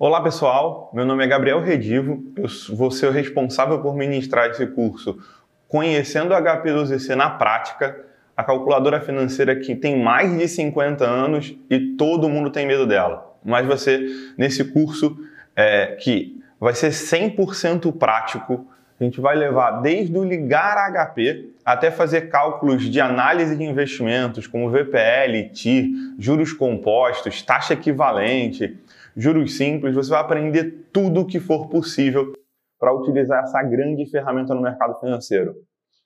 Olá 0.00 0.22
pessoal, 0.22 0.92
meu 0.94 1.04
nome 1.04 1.24
é 1.24 1.26
Gabriel 1.26 1.60
Redivo, 1.60 2.22
eu 2.36 2.46
vou 2.76 2.88
ser 2.88 3.08
o 3.08 3.10
responsável 3.10 3.80
por 3.80 3.96
ministrar 3.96 4.48
esse 4.48 4.64
curso 4.64 5.18
Conhecendo 5.66 6.32
o 6.32 6.36
HP12C 6.36 7.16
na 7.16 7.28
Prática, 7.30 8.04
a 8.36 8.44
calculadora 8.44 9.00
financeira 9.00 9.56
que 9.56 9.74
tem 9.74 10.00
mais 10.00 10.38
de 10.38 10.46
50 10.46 11.04
anos 11.04 11.52
e 11.68 11.96
todo 11.96 12.28
mundo 12.28 12.48
tem 12.48 12.64
medo 12.64 12.86
dela. 12.86 13.34
Mas 13.44 13.66
você, 13.66 14.06
nesse 14.38 14.66
curso 14.66 15.18
é, 15.56 15.96
que 16.00 16.40
vai 16.60 16.74
ser 16.74 16.90
100% 16.90 17.92
prático, 17.98 18.68
a 19.00 19.02
gente 19.02 19.20
vai 19.20 19.34
levar 19.34 19.80
desde 19.80 20.16
o 20.16 20.22
ligar 20.22 20.76
HP 20.92 21.50
até 21.64 21.90
fazer 21.90 22.28
cálculos 22.28 22.88
de 22.88 23.00
análise 23.00 23.56
de 23.56 23.64
investimentos, 23.64 24.46
como 24.46 24.70
VPL, 24.70 25.50
TIR, 25.52 25.90
juros 26.20 26.52
compostos, 26.52 27.42
taxa 27.42 27.74
equivalente, 27.74 28.78
juros 29.18 29.56
simples, 29.56 29.96
você 29.96 30.10
vai 30.10 30.20
aprender 30.20 30.88
tudo 30.92 31.22
o 31.22 31.26
que 31.26 31.40
for 31.40 31.68
possível 31.68 32.32
para 32.78 32.94
utilizar 32.94 33.42
essa 33.42 33.60
grande 33.64 34.08
ferramenta 34.08 34.54
no 34.54 34.62
mercado 34.62 34.98
financeiro. 35.00 35.54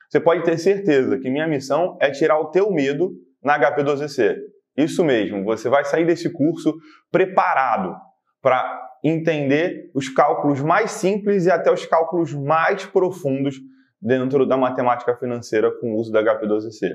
Você 0.08 0.18
pode 0.18 0.42
ter 0.42 0.56
certeza 0.56 1.18
que 1.18 1.30
minha 1.30 1.46
missão 1.46 1.98
é 2.00 2.10
tirar 2.10 2.40
o 2.40 2.50
teu 2.50 2.72
medo 2.72 3.12
na 3.44 3.60
HP12C. 3.60 4.36
Isso 4.76 5.04
mesmo, 5.04 5.44
você 5.44 5.68
vai 5.68 5.84
sair 5.84 6.06
desse 6.06 6.32
curso 6.32 6.74
preparado 7.10 7.94
para 8.40 8.80
entender 9.04 9.90
os 9.94 10.08
cálculos 10.08 10.62
mais 10.62 10.92
simples 10.92 11.44
e 11.44 11.50
até 11.50 11.70
os 11.70 11.84
cálculos 11.84 12.32
mais 12.32 12.86
profundos 12.86 13.56
dentro 14.00 14.46
da 14.46 14.56
matemática 14.56 15.14
financeira 15.16 15.70
com 15.78 15.92
o 15.92 15.96
uso 15.98 16.10
da 16.10 16.22
HP12C. 16.22 16.94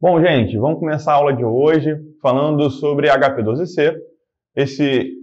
Bom, 0.00 0.20
gente, 0.20 0.56
vamos 0.58 0.78
começar 0.78 1.12
a 1.12 1.16
aula 1.16 1.32
de 1.32 1.44
hoje 1.44 1.96
falando 2.20 2.68
sobre 2.70 3.08
HP12C. 3.08 3.96
Esse 4.54 5.17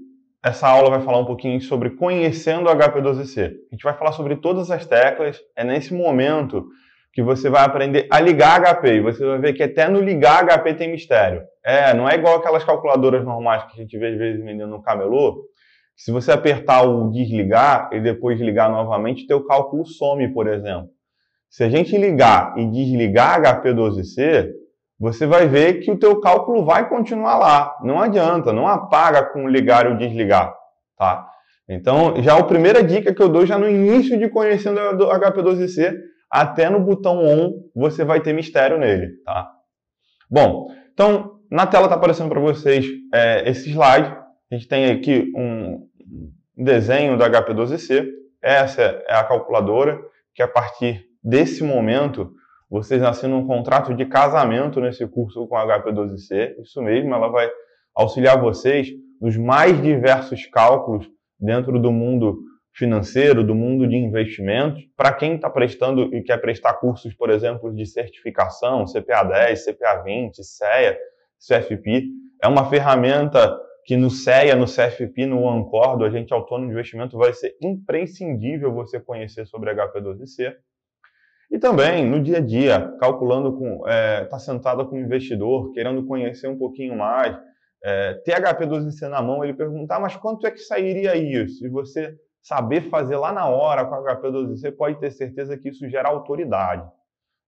essa 0.46 0.68
aula 0.68 0.92
vai 0.92 1.02
falar 1.02 1.18
um 1.18 1.26
pouquinho 1.26 1.60
sobre 1.60 1.90
conhecendo 1.90 2.70
o 2.70 2.72
HP12C. 2.72 3.46
A 3.48 3.76
gente 3.76 3.84
vai 3.84 3.98
falar 3.98 4.12
sobre 4.12 4.36
todas 4.36 4.70
as 4.70 4.86
teclas. 4.86 5.42
É 5.56 5.64
nesse 5.64 5.92
momento 5.92 6.68
que 7.12 7.24
você 7.24 7.50
vai 7.50 7.66
aprender 7.66 8.08
a 8.12 8.20
ligar 8.20 8.62
HP. 8.62 8.98
E 8.98 9.02
você 9.02 9.26
vai 9.26 9.40
ver 9.40 9.54
que 9.54 9.64
até 9.64 9.90
no 9.90 10.00
ligar 10.00 10.46
HP 10.46 10.76
tem 10.76 10.92
mistério. 10.92 11.42
É, 11.66 11.96
não 11.96 12.08
é 12.08 12.14
igual 12.14 12.36
aquelas 12.36 12.64
calculadoras 12.64 13.26
normais 13.26 13.64
que 13.64 13.72
a 13.74 13.82
gente 13.82 13.98
vê 13.98 14.10
às 14.10 14.18
vezes 14.20 14.46
vendendo 14.46 14.70
no 14.70 14.84
camelô. 14.84 15.46
Se 15.98 16.12
você 16.12 16.32
apertar 16.32 16.84
o 16.84 17.10
desligar 17.10 17.90
e 17.92 18.00
depois 18.00 18.40
ligar 18.40 18.70
novamente, 18.70 19.26
teu 19.26 19.44
cálculo 19.46 19.84
some, 19.84 20.32
por 20.32 20.48
exemplo. 20.48 20.90
Se 21.50 21.64
a 21.64 21.70
gente 21.70 21.98
ligar 21.98 22.56
e 22.56 22.70
desligar 22.70 23.42
HP12C, 23.42 24.52
você 25.00 25.26
vai 25.26 25.48
ver 25.48 25.82
que 25.82 25.92
o 25.92 25.98
teu 25.98 26.20
cálculo 26.22 26.64
vai 26.66 26.88
continuar 26.88 27.38
lá. 27.38 27.78
Não 27.84 28.00
adianta, 28.00 28.54
não 28.54 28.68
apaga 28.68 29.24
com 29.24 29.48
ligar 29.48 29.88
ou 29.88 29.98
desligar, 29.98 30.54
tá? 30.98 31.28
Então, 31.68 32.22
já 32.22 32.38
a 32.38 32.44
primeira 32.44 32.84
dica 32.84 33.14
que 33.14 33.22
eu 33.22 33.30
dou 33.30 33.46
já 33.46 33.58
no 33.58 33.68
início 33.68 34.18
de 34.18 34.30
conhecendo 34.30 34.80
o 34.80 35.10
HP12C, 35.10 35.94
até 36.30 36.70
no 36.70 36.80
botão 36.80 37.24
ON 37.24 37.54
você 37.76 38.04
vai 38.04 38.22
ter 38.22 38.34
mistério 38.34 38.78
nele, 38.78 39.12
tá? 39.24 39.50
Bom, 40.30 40.68
então 40.94 41.40
na 41.50 41.66
tela 41.66 41.86
está 41.86 41.96
aparecendo 41.96 42.30
para 42.30 42.40
vocês 42.40 42.86
é, 43.14 43.50
esse 43.50 43.70
slide. 43.70 44.16
A 44.52 44.56
gente 44.56 44.68
tem 44.68 44.92
aqui 44.92 45.32
um 45.36 45.88
desenho 46.56 47.18
do 47.18 47.24
HP12C. 47.24 48.08
Essa 48.42 48.82
é 49.08 49.16
a 49.16 49.24
calculadora 49.24 50.00
que 50.34 50.42
a 50.42 50.48
partir 50.48 51.06
desse 51.24 51.64
momento 51.64 52.32
vocês 52.70 53.02
assinam 53.04 53.40
um 53.40 53.48
contrato 53.48 53.94
de 53.94 54.06
casamento 54.06 54.82
nesse 54.82 55.08
curso 55.08 55.48
com 55.48 55.56
a 55.56 55.66
HP12C. 55.66 56.56
Isso 56.62 56.82
mesmo, 56.82 57.14
ela 57.14 57.28
vai 57.28 57.50
auxiliar 57.96 58.40
vocês 58.40 58.90
nos 59.22 59.38
mais 59.38 59.82
diversos 59.82 60.46
cálculos 60.48 61.10
dentro 61.40 61.80
do 61.80 61.92
mundo 61.92 62.40
financeiro, 62.74 63.44
do 63.44 63.56
mundo 63.56 63.88
de 63.88 63.96
investimentos. 63.96 64.84
Para 64.98 65.14
quem 65.14 65.36
está 65.36 65.50
prestando 65.50 66.14
e 66.14 66.22
quer 66.22 66.38
prestar 66.40 66.74
cursos, 66.74 67.14
por 67.14 67.30
exemplo, 67.30 67.74
de 67.74 67.86
certificação, 67.86 68.86
CPA 68.86 69.24
10, 69.24 69.66
CPA 69.66 70.04
20, 70.04 70.44
CEA, 70.44 70.98
CFP, 71.40 72.04
é 72.44 72.48
uma 72.48 72.70
ferramenta 72.70 73.58
que 73.86 73.96
no 73.96 74.10
CEA, 74.10 74.56
no 74.56 74.66
CFP, 74.66 75.26
no 75.26 75.48
Ancor, 75.48 75.98
do 75.98 76.06
agente 76.06 76.34
autônomo 76.34 76.68
de 76.68 76.74
investimento, 76.74 77.18
vai 77.18 77.34
ser 77.34 77.56
imprescindível 77.62 78.74
você 78.74 79.00
conhecer 79.00 79.46
sobre 79.46 79.74
HP12C. 79.74 80.54
E 81.52 81.60
também 81.60 82.06
no 82.06 82.22
dia 82.22 82.38
a 82.38 82.42
dia, 82.42 82.96
calculando 83.00 83.58
com, 83.58 83.78
está 83.78 83.92
é, 83.92 84.26
tá 84.26 84.40
sentado 84.40 84.88
com 84.88 84.96
um 84.96 85.00
investidor, 85.00 85.72
querendo 85.72 86.06
conhecer 86.06 86.48
um 86.48 86.58
pouquinho 86.58 86.98
mais, 86.98 87.38
é, 87.84 88.16
ter 88.26 88.42
HP12C 88.42 89.08
na 89.08 89.22
mão, 89.22 89.44
ele 89.44 89.54
perguntar, 89.54 90.00
mas 90.00 90.16
quanto 90.16 90.48
é 90.48 90.52
que 90.52 90.60
sairia 90.60 91.16
isso? 91.16 91.66
E 91.66 91.70
você 91.70 92.16
saber 92.42 92.90
fazer 92.90 93.18
lá 93.18 93.32
na 93.32 93.48
hora 93.48 93.86
com 93.86 93.96
HP12C, 93.96 94.76
pode 94.76 95.00
ter 95.00 95.12
certeza 95.12 95.58
que 95.58 95.70
isso 95.70 95.90
gera 95.90 96.10
autoridade. 96.10 96.88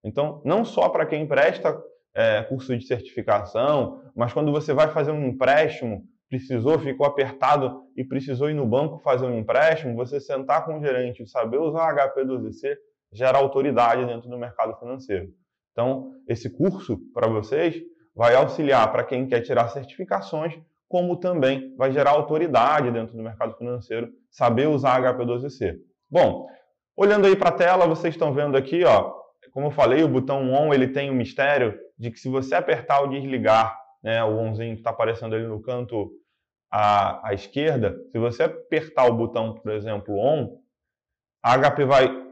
Então, 0.04 0.42
não 0.44 0.64
só 0.66 0.90
para 0.90 1.06
quem 1.06 1.28
presta 1.28 1.80
é, 2.16 2.42
curso 2.44 2.76
de 2.76 2.86
certificação, 2.86 4.02
mas 4.16 4.34
quando 4.34 4.52
você 4.52 4.74
vai 4.74 4.88
fazer 4.88 5.12
um 5.12 5.28
empréstimo, 5.28 6.04
precisou, 6.30 6.80
ficou 6.80 7.06
apertado 7.06 7.84
e 7.96 8.04
precisou 8.04 8.50
ir 8.50 8.54
no 8.54 8.66
banco 8.66 9.00
fazer 9.00 9.26
um 9.26 9.38
empréstimo, 9.38 9.96
você 9.96 10.20
sentar 10.20 10.66
com 10.66 10.78
o 10.78 10.82
gerente 10.82 11.24
e 11.24 11.28
saber 11.28 11.58
usar 11.58 11.96
HP12C 11.96 12.76
gera 13.12 13.38
autoridade 13.38 14.06
dentro 14.06 14.30
do 14.30 14.38
mercado 14.38 14.78
financeiro. 14.78 15.30
Então, 15.72 16.14
esse 16.28 16.50
curso 16.50 16.98
para 17.14 17.28
vocês 17.28 17.76
vai 18.16 18.36
auxiliar 18.36 18.92
para 18.92 19.04
quem 19.04 19.28
quer 19.28 19.42
tirar 19.42 19.68
certificações, 19.70 20.60
como 20.88 21.18
também 21.18 21.76
vai 21.76 21.92
gerar 21.92 22.12
autoridade 22.12 22.92
dentro 22.92 23.16
do 23.16 23.22
mercado 23.22 23.56
financeiro, 23.58 24.12
saber 24.32 24.68
usar 24.68 25.02
HP12C. 25.02 25.78
Bom, 26.10 26.48
olhando 26.96 27.28
aí 27.28 27.36
para 27.36 27.50
a 27.50 27.54
tela, 27.54 27.86
vocês 27.86 28.14
estão 28.14 28.34
vendo 28.34 28.58
aqui, 28.58 28.84
ó, 28.84 29.14
como 29.52 29.68
eu 29.68 29.72
falei, 29.72 30.04
o 30.04 30.08
botão 30.08 30.52
ON 30.52 30.74
ele 30.74 30.88
tem 30.88 31.10
o 31.10 31.16
mistério 31.16 31.78
de 31.98 32.12
que 32.12 32.20
se 32.20 32.30
você 32.30 32.56
apertar 32.56 33.02
o 33.02 33.10
desligar, 33.10 33.80
né, 34.04 34.24
o 34.24 34.38
ONzinho 34.38 34.74
que 34.74 34.80
está 34.80 34.92
aparecendo 34.92 35.36
ali 35.36 35.46
no 35.46 35.62
canto 35.62 36.12
à, 36.72 37.28
à 37.28 37.34
esquerda, 37.34 37.96
se 38.12 38.18
você 38.18 38.44
apertar 38.44 39.06
o 39.06 39.14
botão, 39.14 39.54
por 39.56 39.72
exemplo, 39.72 40.16
ON, 40.16 40.58
a 41.44 41.58
HP 41.58 41.86
vai 41.86 42.27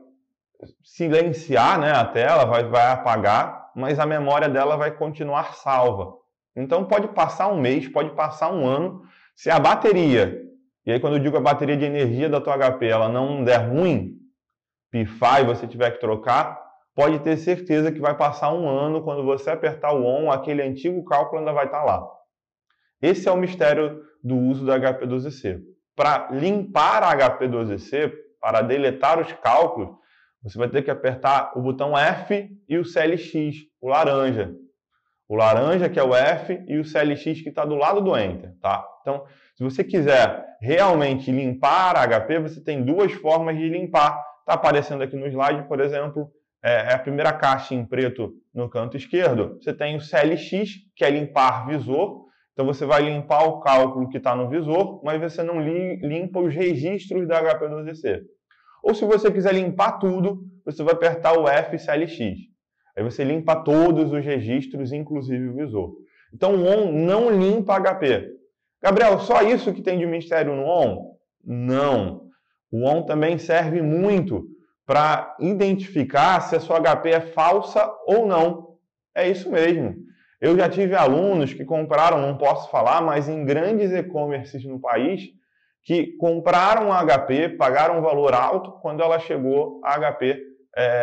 silenciar 0.83 1.79
né, 1.79 1.91
a 1.91 2.05
tela, 2.05 2.45
vai, 2.45 2.63
vai 2.63 2.91
apagar, 2.91 3.71
mas 3.75 3.99
a 3.99 4.05
memória 4.05 4.47
dela 4.47 4.77
vai 4.77 4.91
continuar 4.91 5.55
salva. 5.55 6.13
Então 6.55 6.85
pode 6.85 7.09
passar 7.09 7.47
um 7.47 7.59
mês, 7.59 7.88
pode 7.88 8.11
passar 8.11 8.51
um 8.51 8.66
ano, 8.66 9.03
se 9.35 9.49
a 9.49 9.59
bateria, 9.59 10.41
e 10.85 10.91
aí 10.91 10.99
quando 10.99 11.17
eu 11.17 11.23
digo 11.23 11.35
a 11.38 11.41
bateria 11.41 11.75
de 11.75 11.83
energia 11.83 12.29
da 12.29 12.39
tua 12.39 12.57
HP, 12.57 12.88
ela 12.88 13.09
não 13.09 13.43
der 13.43 13.69
ruim, 13.69 14.17
pifar 14.89 15.41
e 15.41 15.45
você 15.45 15.67
tiver 15.67 15.91
que 15.91 15.99
trocar, 15.99 16.63
pode 16.95 17.19
ter 17.19 17.35
certeza 17.35 17.91
que 17.91 17.99
vai 17.99 18.16
passar 18.16 18.53
um 18.53 18.69
ano, 18.69 19.03
quando 19.03 19.23
você 19.25 19.49
apertar 19.49 19.91
o 19.93 20.05
ON, 20.05 20.31
aquele 20.31 20.61
antigo 20.61 21.03
cálculo 21.03 21.39
ainda 21.39 21.51
vai 21.51 21.66
estar 21.66 21.83
lá. 21.83 22.07
Esse 23.01 23.27
é 23.27 23.31
o 23.31 23.37
mistério 23.37 24.01
do 24.23 24.37
uso 24.37 24.66
da 24.66 24.79
HP12C. 24.79 25.61
Para 25.95 26.29
limpar 26.31 27.03
a 27.03 27.16
HP12C, 27.16 28.13
para 28.39 28.61
deletar 28.61 29.19
os 29.19 29.31
cálculos, 29.33 29.89
você 30.45 30.59
vai 30.59 30.69
ter 30.69 30.83
que 30.83 30.91
apertar 30.91 31.53
o 31.57 31.61
botão 31.61 31.97
F 31.97 32.47
e 32.69 32.78
o 32.78 32.85
CLX, 32.85 33.33
o 33.81 33.88
laranja. 33.89 34.53
O 35.28 35.35
laranja, 35.35 35.89
que 35.89 36.00
é 36.00 36.03
o 36.03 36.13
F, 36.13 36.63
e 36.67 36.78
o 36.78 36.85
CLX, 36.85 37.41
que 37.41 37.50
está 37.50 37.66
do 37.66 37.73
lado 37.73 38.00
do 38.00 38.16
Enter. 38.16 38.53
Tá? 38.61 38.88
Então, 39.01 39.25
se 39.55 39.63
você 39.63 39.84
quiser 39.84 40.45
realmente 40.61 41.31
limpar 41.31 41.97
a 41.97 42.05
HP, 42.07 42.38
você 42.38 42.63
tem 42.63 42.84
duas 42.84 43.11
formas 43.13 43.57
de 43.57 43.67
limpar. 43.67 44.23
Está 44.41 44.53
aparecendo 44.53 45.01
aqui 45.01 45.16
no 45.16 45.25
slide, 45.25 45.67
por 45.67 45.79
exemplo, 45.79 46.29
é, 46.63 46.91
é 46.91 46.94
a 46.94 47.00
primeira 47.00 47.34
caixa 47.34 47.73
em 47.73 47.84
preto 47.84 48.31
no 48.53 48.69
canto 48.69 48.95
esquerdo. 48.95 49.57
Você 49.59 49.73
tem 49.73 49.97
o 49.97 50.00
CLX, 50.00 50.75
que 50.95 51.03
é 51.03 51.09
limpar 51.09 51.66
visor. 51.66 52.25
Então, 52.53 52.67
você 52.67 52.85
vai 52.85 53.01
limpar 53.01 53.45
o 53.45 53.61
cálculo 53.61 54.09
que 54.09 54.17
está 54.17 54.35
no 54.35 54.47
visor, 54.47 55.03
mas 55.03 55.19
você 55.19 55.41
não 55.41 55.59
limpa 55.59 56.40
os 56.40 56.53
registros 56.53 57.28
da 57.28 57.41
HP12C. 57.41 58.22
Ou 58.85 58.93
se 58.93 59.03
você 59.03 59.32
quiser 59.32 59.55
limpar 59.55 59.93
tudo, 59.93 60.43
você 60.64 60.84
vai 60.84 60.93
apertar 60.93 61.34
o 61.34 61.47
FCLX. 61.47 62.20
Aí 62.96 63.03
você 63.03 63.23
limpa 63.23 63.55
todos 63.55 64.14
os 64.14 64.23
registros, 64.23 64.93
inclusive 64.93 65.49
o 65.49 65.55
visor. 65.55 65.96
Então 66.32 66.53
o 66.53 66.64
ON 66.64 66.91
não 66.91 67.32
limpa 67.32 67.79
HP. 67.79 68.29
Gabriel, 68.84 69.17
só 69.22 69.41
isso 69.41 69.73
que 69.73 69.82
tem 69.82 69.97
de 69.97 70.05
mistério 70.05 70.55
no 70.55 70.66
ON? 70.67 71.16
Não. 71.43 72.29
O 72.72 72.87
ON 72.87 73.02
também 73.02 73.40
serve 73.40 73.82
muito 73.82 74.46
para 74.85 75.35
identificar 75.40 76.40
se 76.41 76.55
a 76.55 76.59
sua 76.59 76.79
HP 76.79 77.09
é 77.09 77.22
falsa 77.22 77.91
ou 78.05 78.28
não. 78.28 78.76
É 79.16 79.28
isso 79.28 79.49
mesmo. 79.49 79.96
Eu 80.40 80.55
já 80.55 80.70
tive 80.70 80.93
alunos 80.93 81.55
que 81.55 81.66
compraram, 81.66 82.22
não 82.22 82.37
posso 82.37 82.70
falar, 82.70 83.02
mas 83.02 83.28
em 83.28 83.43
grandes 83.46 83.91
e-commerces 83.91 84.64
no 84.64 84.79
país, 84.79 85.32
que 85.85 86.17
compraram 86.17 86.91
a 86.91 87.05
HP, 87.05 87.49
pagaram 87.49 87.99
um 87.99 88.02
valor 88.02 88.34
alto, 88.34 88.72
quando 88.82 89.03
ela 89.03 89.20
chegou, 89.20 89.79
a 89.85 89.99
HP 89.99 90.41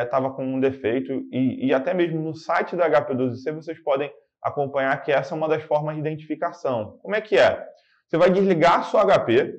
estava 0.03 0.27
é, 0.27 0.31
com 0.31 0.45
um 0.45 0.59
defeito. 0.61 1.13
E, 1.33 1.69
e, 1.69 1.73
até 1.73 1.95
mesmo 1.95 2.21
no 2.21 2.35
site 2.35 2.75
da 2.75 2.91
HP12C 2.91 3.55
vocês 3.55 3.83
podem 3.83 4.13
acompanhar 4.43 5.01
que 5.03 5.13
essa 5.13 5.35
é 5.35 5.39
uma 5.39 5.49
das 5.49 5.63
formas 5.63 5.95
de 5.95 6.01
identificação. 6.01 6.99
Como 7.01 7.15
é 7.15 7.21
que 7.21 7.39
é? 7.39 7.65
Você 8.09 8.19
vai 8.19 8.29
desligar 8.29 8.81
a 8.81 8.83
sua 8.83 9.07
HP 9.07 9.55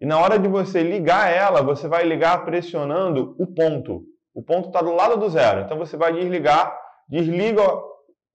E 0.00 0.06
na 0.06 0.18
hora 0.18 0.38
de 0.38 0.48
você 0.48 0.80
ligar 0.82 1.30
ela, 1.30 1.60
você 1.60 1.88
vai 1.88 2.04
ligar 2.04 2.44
pressionando 2.44 3.34
o 3.36 3.46
ponto. 3.48 4.04
O 4.32 4.42
ponto 4.42 4.68
está 4.68 4.80
do 4.80 4.94
lado 4.94 5.16
do 5.16 5.28
zero. 5.28 5.62
Então 5.62 5.76
você 5.76 5.96
vai 5.96 6.12
desligar, 6.12 6.72
desliga 7.08 7.64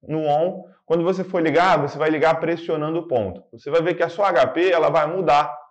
no 0.06 0.28
on. 0.28 0.66
Quando 0.86 1.06
você 1.06 1.24
for 1.24 1.42
ligar, 1.42 1.80
você 1.80 1.98
vai 1.98 2.10
ligar 2.10 2.38
pressionando 2.42 3.00
o 3.00 3.08
ponto. 3.08 3.42
Você 3.54 3.72
vai 3.72 3.82
ver 3.82 3.94
que 3.94 4.04
a 4.04 4.10
sua 4.10 4.30
HP 4.34 4.70
ela 4.70 4.90
vai 4.90 5.08
mudar. 5.08 5.63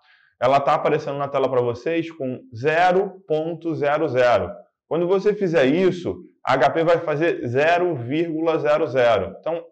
Ela 0.43 0.57
está 0.57 0.75
aparecendo 0.75 1.19
na 1.19 1.29
tela 1.29 1.49
para 1.49 1.61
vocês 1.61 2.11
com 2.11 2.41
0.00. 2.53 4.53
Quando 4.89 5.07
você 5.07 5.33
fizer 5.35 5.67
isso, 5.67 6.21
a 6.45 6.59
HP 6.59 6.83
vai 6.83 6.99
fazer 6.99 7.45
0,00. 7.45 9.37
Então, 9.39 9.65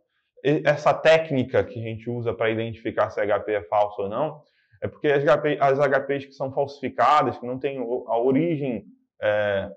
essa 0.64 0.94
técnica 0.94 1.64
que 1.64 1.80
a 1.80 1.82
gente 1.82 2.08
usa 2.08 2.32
para 2.32 2.50
identificar 2.50 3.10
se 3.10 3.20
a 3.20 3.26
HP 3.26 3.52
é 3.52 3.64
falso 3.64 4.02
ou 4.02 4.08
não, 4.08 4.42
é 4.80 4.86
porque 4.86 5.08
as, 5.08 5.24
HP, 5.24 5.58
as 5.60 5.76
HPs 5.76 6.26
que 6.26 6.34
são 6.34 6.52
falsificadas, 6.52 7.36
que 7.36 7.44
não 7.44 7.58
têm 7.58 7.78
a 7.78 8.16
origem 8.16 8.84
é, 9.20 9.68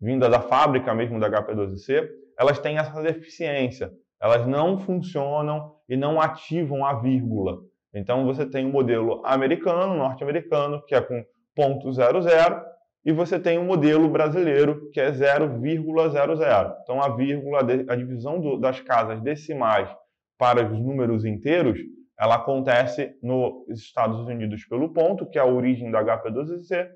vinda 0.00 0.30
da 0.30 0.40
fábrica 0.40 0.94
mesmo 0.94 1.20
da 1.20 1.30
HP12C, 1.30 2.08
elas 2.38 2.58
têm 2.58 2.78
essa 2.78 3.02
deficiência. 3.02 3.92
Elas 4.18 4.46
não 4.46 4.78
funcionam 4.78 5.74
e 5.86 5.94
não 5.94 6.18
ativam 6.18 6.86
a 6.86 6.94
vírgula. 6.94 7.58
Então 7.94 8.24
você 8.24 8.44
tem 8.46 8.66
o 8.66 8.68
um 8.68 8.72
modelo 8.72 9.22
americano, 9.24 9.94
norte-americano, 9.94 10.84
que 10.86 10.94
é 10.94 11.00
com 11.00 11.24
ponto 11.54 11.88
.00, 11.88 12.62
e 13.04 13.12
você 13.12 13.38
tem 13.38 13.58
o 13.58 13.62
um 13.62 13.64
modelo 13.64 14.08
brasileiro, 14.08 14.90
que 14.92 15.00
é 15.00 15.10
0,00. 15.10 16.74
Então 16.82 17.02
a 17.02 17.08
vírgula, 17.16 17.60
a 17.60 17.96
divisão 17.96 18.40
do, 18.40 18.58
das 18.58 18.80
casas 18.80 19.20
decimais 19.22 19.88
para 20.38 20.64
os 20.64 20.78
números 20.78 21.24
inteiros, 21.24 21.78
ela 22.18 22.36
acontece 22.36 23.16
nos 23.22 23.68
Estados 23.68 24.20
Unidos 24.20 24.64
pelo 24.66 24.92
ponto, 24.92 25.28
que 25.28 25.38
é 25.38 25.40
a 25.40 25.46
origem 25.46 25.90
da 25.90 26.02
HP12C, 26.04 26.88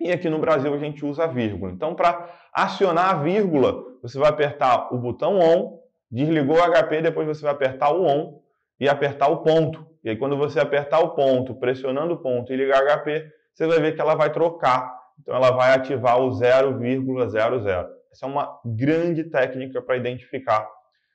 e 0.00 0.10
aqui 0.10 0.28
no 0.28 0.40
Brasil 0.40 0.74
a 0.74 0.78
gente 0.78 1.04
usa 1.06 1.24
a 1.24 1.28
vírgula. 1.28 1.70
Então, 1.70 1.94
para 1.94 2.28
acionar 2.52 3.10
a 3.10 3.22
vírgula, 3.22 3.84
você 4.02 4.18
vai 4.18 4.30
apertar 4.30 4.92
o 4.92 4.98
botão 4.98 5.38
ON, 5.38 5.78
desligou 6.10 6.56
o 6.56 6.72
HP, 6.72 7.02
depois 7.02 7.26
você 7.28 7.42
vai 7.42 7.52
apertar 7.52 7.92
o 7.92 8.02
ON 8.02 8.40
e 8.80 8.88
apertar 8.88 9.28
o 9.28 9.42
ponto. 9.44 9.86
E 10.04 10.10
aí, 10.10 10.16
quando 10.16 10.36
você 10.36 10.58
apertar 10.58 11.00
o 11.00 11.10
ponto, 11.14 11.54
pressionando 11.54 12.14
o 12.14 12.18
ponto 12.18 12.52
e 12.52 12.56
ligar 12.56 12.82
HP, 12.82 13.30
você 13.54 13.66
vai 13.66 13.80
ver 13.80 13.94
que 13.94 14.00
ela 14.00 14.14
vai 14.14 14.32
trocar. 14.32 14.92
Então, 15.20 15.34
ela 15.34 15.50
vai 15.52 15.74
ativar 15.74 16.20
o 16.20 16.30
0,00. 16.30 17.86
Essa 18.10 18.26
é 18.26 18.28
uma 18.28 18.60
grande 18.64 19.24
técnica 19.24 19.80
para 19.80 19.96
identificar 19.96 20.68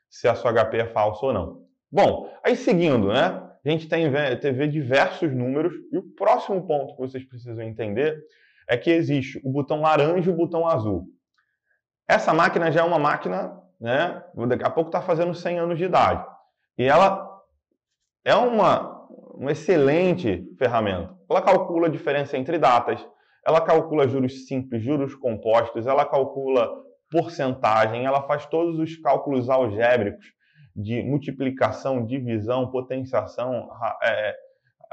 se 0.09 0.27
a 0.27 0.35
sua 0.35 0.53
HP 0.53 0.77
é 0.77 0.85
falsa 0.85 1.25
ou 1.25 1.33
não. 1.33 1.61
Bom, 1.91 2.31
aí 2.43 2.55
seguindo, 2.55 3.09
né? 3.09 3.43
A 3.65 3.69
gente 3.69 3.89
tem 3.89 4.09
TV 4.39 4.67
diversos 4.67 5.33
números 5.33 5.73
e 5.91 5.97
o 5.97 6.03
próximo 6.03 6.65
ponto 6.65 6.95
que 6.95 7.01
vocês 7.01 7.23
precisam 7.25 7.63
entender 7.65 8.17
é 8.67 8.77
que 8.77 8.89
existe 8.89 9.41
o 9.43 9.51
botão 9.51 9.81
laranja 9.81 10.29
e 10.29 10.33
o 10.33 10.37
botão 10.37 10.65
azul. 10.65 11.05
Essa 12.07 12.33
máquina 12.33 12.71
já 12.71 12.81
é 12.81 12.83
uma 12.83 12.99
máquina, 12.99 13.61
né? 13.79 14.23
Daqui 14.47 14.63
a 14.63 14.69
pouco 14.69 14.89
está 14.89 15.01
fazendo 15.01 15.33
100 15.33 15.59
anos 15.59 15.77
de 15.77 15.83
idade. 15.83 16.25
E 16.77 16.85
ela 16.85 17.26
é 18.27 18.35
uma, 18.35 19.07
uma 19.35 19.53
excelente 19.53 20.45
ferramenta. 20.59 21.15
Ela 21.29 21.41
calcula 21.41 21.87
a 21.87 21.89
diferença 21.89 22.37
entre 22.37 22.59
datas, 22.59 22.99
ela 23.45 23.61
calcula 23.61 24.05
juros 24.05 24.45
simples, 24.45 24.83
juros 24.83 25.15
compostos, 25.15 25.87
ela 25.87 26.03
calcula 26.03 26.69
porcentagem, 27.09 28.05
ela 28.05 28.21
faz 28.23 28.45
todos 28.45 28.77
os 28.79 28.97
cálculos 28.97 29.49
algébricos 29.49 30.25
de 30.75 31.01
multiplicação, 31.03 32.05
divisão, 32.05 32.69
potenciação, 32.69 33.69
é, 34.03 34.35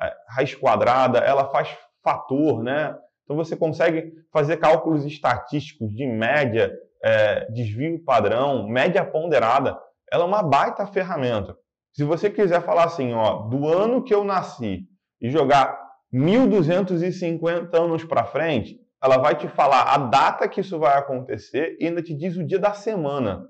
é, 0.01 0.15
raiz 0.29 0.55
quadrada, 0.55 1.19
ela 1.19 1.51
faz 1.51 1.77
fator, 2.05 2.63
né? 2.63 2.97
Então 3.25 3.37
você 3.37 3.57
consegue 3.57 4.13
fazer 4.33 4.59
cálculos 4.59 5.05
estatísticos 5.05 5.93
de 5.93 6.07
média, 6.07 6.73
é, 7.03 7.51
desvio 7.51 8.01
padrão, 8.05 8.69
média 8.69 9.05
ponderada. 9.05 9.77
Ela 10.13 10.23
é 10.23 10.27
uma 10.27 10.43
baita 10.45 10.87
ferramenta. 10.87 11.57
Se 11.95 12.03
você 12.03 12.29
quiser 12.29 12.61
falar 12.63 12.85
assim, 12.85 13.13
ó, 13.15 13.43
do 13.43 13.69
ano 13.69 14.03
que 14.03 14.13
eu 14.13 14.25
nasci 14.25 14.89
e 15.21 15.31
jogar 15.31 15.81
1250 16.13 17.81
anos 17.81 18.05
para 18.05 18.25
frente, 18.25 18.81
ela 19.01 19.17
vai 19.19 19.37
te 19.37 19.47
falar 19.47 19.83
a 19.83 19.97
data 19.97 20.49
que 20.49 20.61
isso 20.61 20.77
vai 20.77 20.99
acontecer 20.99 21.77
e 21.79 21.87
ainda 21.87 22.03
te 22.03 22.13
diz 22.13 22.37
o 22.37 22.45
dia 22.45 22.59
da 22.59 22.75
semana. 22.75 23.47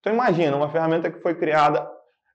Então 0.00 0.12
imagina, 0.12 0.56
uma 0.56 0.68
ferramenta 0.68 1.10
que 1.10 1.20
foi 1.20 1.36
criada 1.36 1.88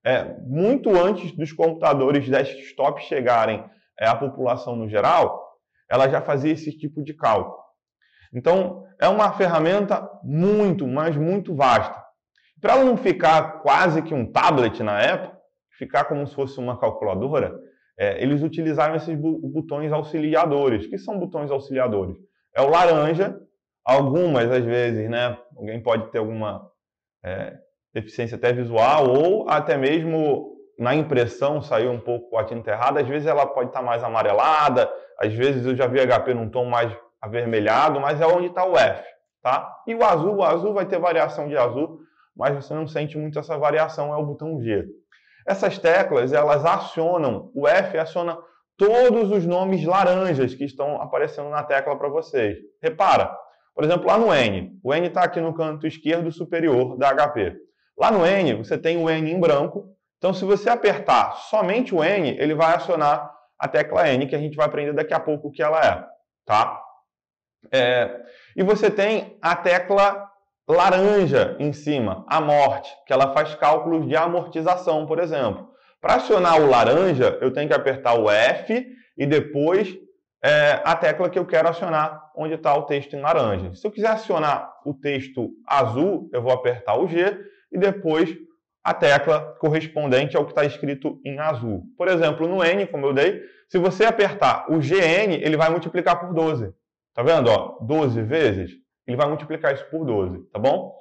é, 0.05 0.33
muito 0.45 0.89
antes 0.89 1.35
dos 1.35 1.51
computadores 1.51 2.27
desktop 2.27 3.01
chegarem 3.03 3.65
é, 3.99 4.07
à 4.07 4.15
população 4.15 4.77
no 4.77 4.87
geral, 4.87 5.57
ela 5.89 6.07
já 6.07 6.21
fazia 6.21 6.53
esse 6.53 6.71
tipo 6.77 7.03
de 7.03 7.13
cálculo. 7.13 7.61
Então, 8.33 8.85
é 8.99 9.09
uma 9.09 9.33
ferramenta 9.33 10.09
muito, 10.23 10.87
mas 10.87 11.15
muito 11.17 11.53
vasta. 11.53 12.01
Para 12.59 12.73
ela 12.73 12.85
não 12.85 12.95
ficar 12.95 13.61
quase 13.61 14.01
que 14.01 14.13
um 14.13 14.31
tablet 14.31 14.81
na 14.81 14.99
época, 15.01 15.32
ficar 15.77 16.05
como 16.05 16.25
se 16.27 16.35
fosse 16.35 16.59
uma 16.59 16.79
calculadora, 16.79 17.53
é, 17.97 18.21
eles 18.21 18.41
utilizaram 18.41 18.95
esses 18.95 19.15
botões 19.15 19.91
auxiliadores. 19.91 20.87
que 20.87 20.97
são 20.97 21.19
botões 21.19 21.51
auxiliadores? 21.51 22.17
É 22.55 22.61
o 22.61 22.69
laranja, 22.69 23.39
algumas 23.85 24.49
às 24.51 24.63
vezes, 24.63 25.09
né? 25.09 25.37
Alguém 25.55 25.81
pode 25.81 26.11
ter 26.11 26.19
alguma 26.19 26.69
é, 27.23 27.57
deficiência 27.93 28.35
até 28.35 28.51
visual 28.51 29.09
ou 29.09 29.49
até 29.49 29.77
mesmo 29.77 30.53
na 30.77 30.95
impressão 30.95 31.61
saiu 31.61 31.91
um 31.91 31.99
pouco 31.99 32.37
a 32.37 32.43
tinta 32.43 32.71
errada. 32.71 33.01
Às 33.01 33.07
vezes 33.07 33.27
ela 33.27 33.45
pode 33.45 33.69
estar 33.69 33.81
mais 33.81 34.03
amarelada, 34.03 34.91
às 35.19 35.33
vezes 35.33 35.65
eu 35.65 35.75
já 35.75 35.87
vi 35.87 35.99
HP 35.99 36.33
num 36.33 36.49
tom 36.49 36.65
mais 36.65 36.91
avermelhado, 37.21 37.99
mas 37.99 38.19
é 38.19 38.27
onde 38.27 38.47
está 38.47 38.65
o 38.65 38.77
F, 38.77 39.03
tá? 39.41 39.71
E 39.87 39.95
o 39.95 40.03
azul, 40.03 40.37
o 40.37 40.43
azul 40.43 40.73
vai 40.73 40.85
ter 40.85 40.99
variação 40.99 41.47
de 41.47 41.55
azul, 41.55 41.99
mas 42.35 42.55
você 42.55 42.73
não 42.73 42.87
sente 42.87 43.17
muito 43.17 43.39
essa 43.39 43.57
variação, 43.57 44.13
é 44.13 44.17
o 44.17 44.25
botão 44.25 44.61
G. 44.61 44.85
Essas 45.45 45.77
teclas, 45.77 46.33
elas 46.33 46.65
acionam, 46.65 47.51
o 47.53 47.67
F 47.67 47.97
aciona 47.97 48.37
todos 48.77 49.31
os 49.31 49.45
nomes 49.45 49.85
laranjas 49.85 50.55
que 50.55 50.63
estão 50.63 51.01
aparecendo 51.01 51.49
na 51.49 51.63
tecla 51.63 51.97
para 51.97 52.09
vocês. 52.09 52.57
Repara, 52.81 53.35
por 53.75 53.83
exemplo, 53.83 54.07
lá 54.07 54.17
no 54.17 54.33
N, 54.33 54.79
o 54.83 54.93
N 54.93 55.07
está 55.07 55.23
aqui 55.23 55.41
no 55.41 55.53
canto 55.53 55.87
esquerdo 55.87 56.31
superior 56.31 56.97
da 56.97 57.13
HP. 57.13 57.55
Lá 57.97 58.11
no 58.11 58.25
N, 58.25 58.55
você 58.55 58.77
tem 58.77 58.97
o 58.97 59.09
N 59.09 59.31
em 59.31 59.39
branco, 59.39 59.85
então 60.17 60.33
se 60.33 60.45
você 60.45 60.69
apertar 60.69 61.35
somente 61.35 61.93
o 61.93 62.03
N, 62.03 62.29
ele 62.39 62.55
vai 62.55 62.75
acionar 62.75 63.31
a 63.59 63.67
tecla 63.67 64.07
N, 64.09 64.27
que 64.27 64.35
a 64.35 64.39
gente 64.39 64.55
vai 64.55 64.65
aprender 64.65 64.93
daqui 64.93 65.13
a 65.13 65.19
pouco 65.19 65.47
o 65.47 65.51
que 65.51 65.61
ela 65.61 65.79
é, 65.79 66.05
tá? 66.45 66.81
É, 67.71 68.21
e 68.55 68.63
você 68.63 68.89
tem 68.89 69.37
a 69.41 69.55
tecla 69.55 70.29
laranja 70.67 71.55
em 71.59 71.73
cima, 71.73 72.25
a 72.27 72.39
morte, 72.39 72.89
que 73.05 73.13
ela 73.13 73.33
faz 73.33 73.53
cálculos 73.55 74.07
de 74.07 74.15
amortização, 74.15 75.05
por 75.05 75.19
exemplo. 75.19 75.69
Para 76.01 76.15
acionar 76.15 76.61
o 76.61 76.69
laranja, 76.69 77.37
eu 77.41 77.51
tenho 77.51 77.67
que 77.67 77.73
apertar 77.73 78.13
o 78.15 78.29
F 78.29 78.85
e 79.17 79.25
depois 79.25 79.95
é, 80.43 80.81
a 80.83 80.95
tecla 80.95 81.29
que 81.29 81.39
eu 81.39 81.45
quero 81.45 81.69
acionar, 81.69 82.29
onde 82.35 82.55
está 82.55 82.75
o 82.75 82.83
texto 82.83 83.15
em 83.15 83.21
laranja. 83.21 83.73
Se 83.73 83.87
eu 83.87 83.91
quiser 83.91 84.09
acionar 84.09 84.69
o 84.85 84.93
texto 84.93 85.51
azul, 85.65 86.29
eu 86.33 86.41
vou 86.41 86.51
apertar 86.51 86.99
o 86.99 87.07
G 87.07 87.39
e 87.71 87.77
depois 87.77 88.35
a 88.83 88.93
tecla 88.93 89.55
correspondente 89.59 90.35
ao 90.35 90.43
que 90.43 90.51
está 90.51 90.65
escrito 90.65 91.21
em 91.23 91.39
azul. 91.39 91.83
Por 91.97 92.09
exemplo, 92.09 92.47
no 92.47 92.61
N, 92.61 92.85
como 92.87 93.05
eu 93.05 93.13
dei, 93.13 93.41
se 93.69 93.77
você 93.77 94.03
apertar 94.03 94.65
o 94.69 94.79
GN, 94.79 95.35
ele 95.41 95.55
vai 95.55 95.69
multiplicar 95.69 96.19
por 96.19 96.33
12. 96.33 96.73
Tá 97.13 97.23
vendo? 97.23 97.49
Ó, 97.49 97.77
12 97.81 98.21
vezes, 98.23 98.71
ele 99.07 99.17
vai 99.17 99.27
multiplicar 99.27 99.73
isso 99.73 99.85
por 99.89 100.05
12, 100.05 100.43
tá 100.51 100.59
bom? 100.59 100.95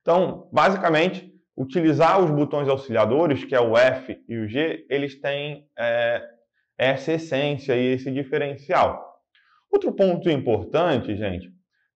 Então, 0.00 0.48
basicamente, 0.52 1.32
utilizar 1.56 2.20
os 2.20 2.30
botões 2.30 2.68
auxiliadores, 2.68 3.44
que 3.44 3.54
é 3.54 3.60
o 3.60 3.76
F 3.76 4.16
e 4.28 4.36
o 4.38 4.48
G, 4.48 4.86
eles 4.88 5.20
têm 5.20 5.66
é, 5.78 6.22
essa 6.78 7.12
essência 7.12 7.76
e 7.76 7.94
esse 7.94 8.10
diferencial. 8.10 9.12
Outro 9.70 9.92
ponto 9.92 10.28
importante, 10.30 11.16
gente, 11.16 11.48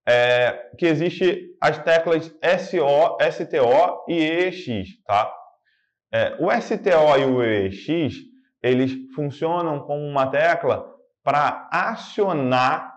é, 0.07 0.71
que 0.79 0.87
existe 0.87 1.51
as 1.61 1.79
teclas 1.83 2.27
SO, 2.27 3.19
STO 3.33 4.05
e 4.09 4.23
EX, 4.23 4.67
tá? 5.05 5.33
É, 6.13 6.37
o 6.39 6.51
STO 6.61 7.19
e 7.19 7.25
o 7.25 7.43
EX, 7.43 8.15
eles 8.63 8.93
funcionam 9.15 9.81
como 9.81 10.03
uma 10.03 10.31
tecla 10.31 10.87
para 11.25 11.69
acionar 11.73 12.95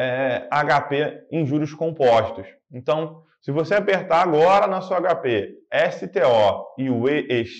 é, 0.00 0.48
HP 0.50 1.26
em 1.30 1.44
juros 1.44 1.74
compostos. 1.74 2.46
Então, 2.72 3.22
se 3.42 3.52
você 3.52 3.74
apertar 3.74 4.22
agora 4.22 4.66
na 4.66 4.80
sua 4.80 4.98
HP 4.98 5.58
STO 5.90 6.74
e 6.78 6.88
o 6.88 7.06
EX, 7.06 7.52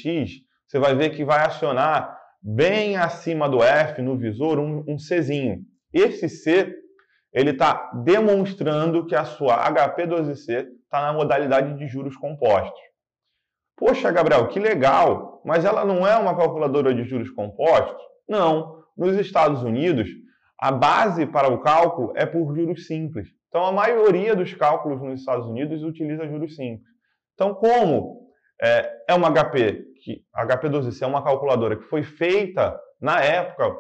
você 0.67 0.79
vai 0.79 0.95
ver 0.95 1.11
que 1.11 1.23
vai 1.23 1.45
acionar 1.45 2.19
bem 2.41 2.97
acima 2.97 3.47
do 3.47 3.63
F 3.63 4.01
no 4.01 4.17
visor 4.17 4.59
um, 4.59 4.83
um 4.89 4.97
Czinho. 4.97 5.59
Esse 5.93 6.31
C 6.31 6.75
ele 7.31 7.51
está 7.51 7.91
demonstrando 8.05 9.07
que 9.07 9.15
a 9.15 9.25
sua 9.25 9.71
HP12C 9.71 10.67
está 10.83 11.03
na 11.03 11.13
modalidade 11.13 11.77
de 11.77 11.87
juros 11.87 12.17
compostos. 12.17 12.81
Poxa, 13.77 14.11
Gabriel, 14.11 14.49
que 14.49 14.59
legal, 14.59 15.43
mas 15.45 15.67
ela 15.67 15.85
não 15.85 16.07
é 16.07 16.17
uma 16.17 16.37
calculadora 16.37 16.95
de 16.95 17.05
juros 17.05 17.31
compostos? 17.31 18.03
Não. 18.27 18.81
Nos 18.97 19.17
Estados 19.17 19.63
Unidos, 19.63 20.09
a 20.61 20.71
base 20.71 21.25
para 21.27 21.51
o 21.51 21.61
cálculo 21.61 22.13
é 22.15 22.27
por 22.27 22.55
juros 22.55 22.87
simples. 22.87 23.29
Então, 23.49 23.65
a 23.65 23.73
maioria 23.73 24.37
dos 24.37 24.53
cálculos 24.53 25.01
nos 25.01 25.21
Estados 25.21 25.47
Unidos 25.47 25.83
utiliza 25.83 26.29
juros 26.29 26.55
simples. 26.55 26.87
Então, 27.35 27.55
como 27.55 28.29
é, 28.63 28.91
é 29.09 29.15
uma 29.15 29.31
HP, 29.31 29.85
que 30.05 30.23
HP12C 30.37 31.03
é 31.03 31.07
uma 31.07 31.25
calculadora 31.25 31.77
que 31.77 31.85
foi 31.85 32.03
feita 32.03 32.79
na 33.01 33.21
época 33.21 33.75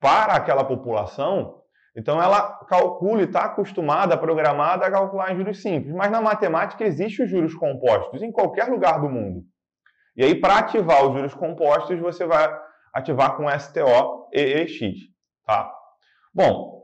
para 0.00 0.34
aquela 0.34 0.64
população, 0.64 1.62
então 1.96 2.20
ela 2.20 2.58
calcula 2.68 3.20
e 3.20 3.24
está 3.24 3.44
acostumada, 3.44 4.16
programada 4.16 4.86
a 4.86 4.90
calcular 4.90 5.32
em 5.32 5.36
juros 5.36 5.62
simples. 5.62 5.94
Mas 5.94 6.10
na 6.10 6.20
matemática 6.20 6.84
existe 6.84 7.22
os 7.22 7.30
juros 7.30 7.54
compostos 7.54 8.22
em 8.22 8.32
qualquer 8.32 8.68
lugar 8.68 9.00
do 9.00 9.08
mundo. 9.08 9.42
E 10.16 10.24
aí, 10.24 10.34
para 10.34 10.58
ativar 10.58 11.04
os 11.06 11.14
juros 11.14 11.34
compostos, 11.34 11.98
você 12.00 12.24
vai 12.24 12.48
ativar 12.94 13.36
com 13.36 13.48
STO 13.58 14.28
EEX. 14.32 14.80
Tá? 15.46 15.70
Bom, 16.34 16.82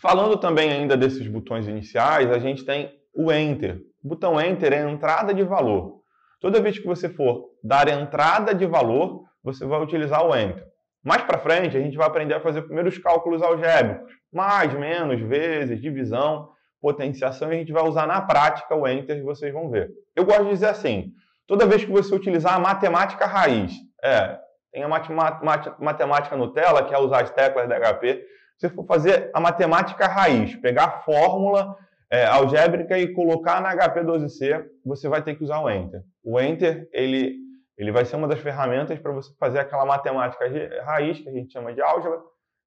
falando 0.00 0.36
também 0.36 0.70
ainda 0.70 0.96
desses 0.96 1.26
botões 1.26 1.66
iniciais, 1.66 2.30
a 2.30 2.38
gente 2.38 2.64
tem 2.64 2.96
o 3.12 3.32
Enter. 3.32 3.80
O 4.04 4.08
botão 4.08 4.40
Enter 4.40 4.72
é 4.72 4.88
entrada 4.88 5.34
de 5.34 5.42
valor. 5.42 6.00
Toda 6.40 6.62
vez 6.62 6.78
que 6.78 6.86
você 6.86 7.08
for 7.08 7.50
dar 7.62 7.88
entrada 7.88 8.54
de 8.54 8.64
valor, 8.66 9.24
você 9.42 9.66
vai 9.66 9.82
utilizar 9.82 10.24
o 10.24 10.36
Enter. 10.36 10.64
Mais 11.02 11.22
para 11.22 11.38
frente, 11.38 11.76
a 11.76 11.80
gente 11.80 11.96
vai 11.96 12.06
aprender 12.06 12.34
a 12.34 12.40
fazer 12.40 12.62
primeiros 12.62 12.96
cálculos 12.98 13.42
algébricos, 13.42 14.12
mais, 14.32 14.72
menos, 14.74 15.20
vezes, 15.22 15.80
divisão, 15.80 16.48
potenciação, 16.80 17.50
e 17.52 17.56
a 17.56 17.58
gente 17.58 17.72
vai 17.72 17.82
usar 17.82 18.06
na 18.06 18.20
prática 18.20 18.76
o 18.76 18.86
Enter 18.86 19.16
e 19.16 19.22
vocês 19.22 19.52
vão 19.52 19.70
ver. 19.70 19.90
Eu 20.14 20.24
gosto 20.24 20.44
de 20.44 20.50
dizer 20.50 20.68
assim, 20.68 21.12
toda 21.48 21.66
vez 21.66 21.84
que 21.84 21.90
você 21.90 22.14
utilizar 22.14 22.54
a 22.54 22.60
matemática 22.60 23.26
raiz, 23.26 23.72
é, 24.04 24.38
tem 24.72 24.84
a 24.84 24.88
matemática 24.88 26.36
Nutella, 26.36 26.84
que 26.84 26.94
é 26.94 26.98
usar 26.98 27.22
as 27.22 27.30
teclas 27.30 27.68
da 27.68 27.80
HP, 27.80 28.24
se 28.58 28.68
for 28.68 28.84
fazer 28.84 29.30
a 29.32 29.40
matemática 29.40 30.06
raiz, 30.06 30.56
pegar 30.56 30.84
a 30.84 30.98
fórmula 31.02 31.76
é, 32.10 32.26
algébrica 32.26 32.98
e 32.98 33.12
colocar 33.14 33.60
na 33.60 33.74
HP12C, 33.76 34.64
você 34.84 35.08
vai 35.08 35.22
ter 35.22 35.36
que 35.36 35.44
usar 35.44 35.60
o 35.60 35.70
Enter. 35.70 36.02
O 36.24 36.40
Enter, 36.40 36.88
ele, 36.92 37.36
ele 37.76 37.92
vai 37.92 38.04
ser 38.04 38.16
uma 38.16 38.26
das 38.26 38.40
ferramentas 38.40 38.98
para 38.98 39.12
você 39.12 39.32
fazer 39.38 39.60
aquela 39.60 39.86
matemática 39.86 40.44
raiz, 40.84 41.20
que 41.20 41.28
a 41.28 41.32
gente 41.32 41.52
chama 41.52 41.72
de 41.72 41.80
álgebra, 41.80 42.18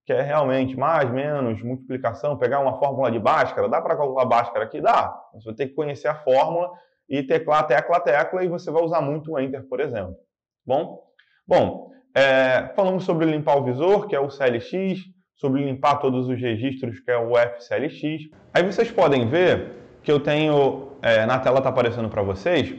que 0.06 0.14
é 0.14 0.22
realmente 0.22 0.78
mais, 0.78 1.12
menos, 1.12 1.62
multiplicação, 1.62 2.38
pegar 2.38 2.60
uma 2.60 2.80
fórmula 2.80 3.12
de 3.12 3.20
Bhaskara, 3.20 3.68
dá 3.68 3.82
para 3.82 3.98
calcular 3.98 4.26
Bhaskara 4.26 4.66
aqui? 4.66 4.80
Dá. 4.80 5.14
Você 5.34 5.46
vai 5.46 5.56
ter 5.56 5.68
que 5.68 5.76
conhecer 5.76 6.08
a 6.08 6.16
fórmula 6.16 6.72
e 7.10 7.22
teclar 7.22 7.68
tecla, 7.68 8.00
tecla, 8.00 8.44
e 8.44 8.48
você 8.48 8.72
vai 8.72 8.82
usar 8.82 9.02
muito 9.02 9.34
o 9.34 9.40
Enter, 9.40 9.68
por 9.68 9.82
exemplo. 9.82 10.16
Bom? 10.66 11.04
Bom, 11.46 11.92
é, 12.16 12.72
falamos 12.76 13.04
sobre 13.04 13.26
limpar 13.26 13.58
o 13.58 13.64
visor, 13.64 14.08
que 14.08 14.16
é 14.16 14.20
o 14.20 14.30
CLX, 14.30 15.02
sobre 15.42 15.66
limpar 15.66 15.96
todos 15.96 16.30
os 16.30 16.40
registros, 16.40 17.00
que 17.00 17.10
é 17.10 17.18
o 17.18 17.36
FCLX. 17.36 18.30
Aí 18.54 18.64
vocês 18.64 18.92
podem 18.92 19.28
ver 19.28 19.72
que 20.04 20.12
eu 20.12 20.20
tenho, 20.20 20.90
é, 21.02 21.26
na 21.26 21.40
tela 21.40 21.58
está 21.58 21.70
aparecendo 21.70 22.10
para 22.10 22.22
vocês, 22.22 22.76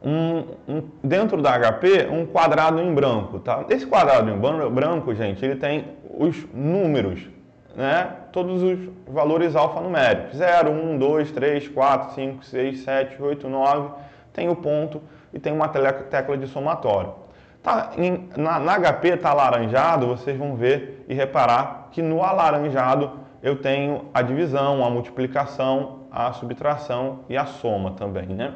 um, 0.00 0.44
um, 0.68 0.88
dentro 1.02 1.42
da 1.42 1.58
HP, 1.58 2.06
um 2.08 2.24
quadrado 2.24 2.80
em 2.80 2.94
branco. 2.94 3.40
Tá? 3.40 3.66
Esse 3.68 3.86
quadrado 3.86 4.30
em 4.30 4.38
branco, 4.70 5.12
gente, 5.16 5.44
ele 5.44 5.56
tem 5.56 5.84
os 6.16 6.46
números, 6.54 7.28
né? 7.74 8.08
todos 8.30 8.62
os 8.62 8.78
valores 9.08 9.56
alfanuméricos. 9.56 10.36
0, 10.36 10.70
1, 10.70 10.96
2, 10.96 11.32
3, 11.32 11.68
4, 11.68 12.14
5, 12.14 12.44
6, 12.44 12.80
7, 12.84 13.20
8, 13.20 13.48
9, 13.48 13.94
tem 14.32 14.48
o 14.48 14.54
ponto 14.54 15.02
e 15.34 15.40
tem 15.40 15.52
uma 15.52 15.66
tecla 15.68 16.38
de 16.38 16.46
somatório. 16.46 17.14
Tá, 17.62 17.92
em, 17.98 18.28
na, 18.36 18.58
na 18.58 18.78
HP 18.78 19.08
está 19.08 19.30
alaranjado, 19.30 20.06
vocês 20.06 20.36
vão 20.36 20.56
ver 20.56 21.04
e 21.08 21.14
reparar 21.14 21.88
que 21.92 22.00
no 22.00 22.22
alaranjado 22.22 23.20
eu 23.42 23.56
tenho 23.56 24.06
a 24.14 24.22
divisão, 24.22 24.84
a 24.84 24.88
multiplicação, 24.88 26.00
a 26.10 26.32
subtração 26.32 27.20
e 27.28 27.36
a 27.36 27.44
soma 27.44 27.92
também, 27.92 28.26
né? 28.26 28.54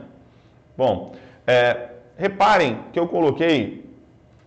Bom, 0.76 1.12
é, 1.46 1.88
reparem 2.16 2.78
que 2.92 2.99
eu 2.99 3.06
coloquei 3.06 3.84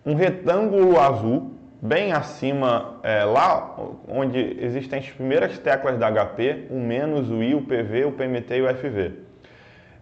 um 0.04 0.14
retângulo 0.14 0.98
azul 0.98 1.52
bem 1.80 2.12
acima, 2.12 2.96
é, 3.04 3.22
lá 3.24 3.76
onde 4.08 4.56
existem 4.60 4.98
as 4.98 5.08
primeiras 5.08 5.58
teclas 5.58 5.96
da 5.98 6.10
HP, 6.10 6.66
o 6.70 6.80
menos, 6.80 7.30
o 7.30 7.42
I, 7.42 7.54
o 7.54 7.62
PV, 7.62 8.06
o 8.06 8.12
PMT 8.12 8.56
e 8.56 8.62
o 8.62 8.74
FV. 8.74 9.12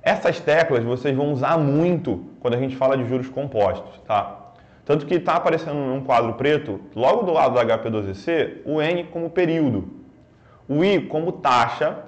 Essas 0.02 0.40
teclas 0.40 0.82
vocês 0.84 1.14
vão 1.14 1.32
usar 1.32 1.58
muito 1.58 2.24
quando 2.40 2.54
a 2.54 2.58
gente 2.58 2.76
fala 2.76 2.96
de 2.96 3.06
juros 3.06 3.28
compostos, 3.28 3.98
tá? 4.06 4.45
Tanto 4.86 5.04
que 5.04 5.16
está 5.16 5.34
aparecendo 5.34 5.74
num 5.74 6.00
quadro 6.00 6.34
preto, 6.34 6.80
logo 6.94 7.24
do 7.24 7.32
lado 7.32 7.54
do 7.54 7.60
HP12C, 7.60 8.58
o 8.64 8.80
N 8.80 9.02
como 9.04 9.28
período, 9.28 9.88
o 10.68 10.84
I 10.84 11.00
como 11.00 11.32
taxa, 11.32 11.98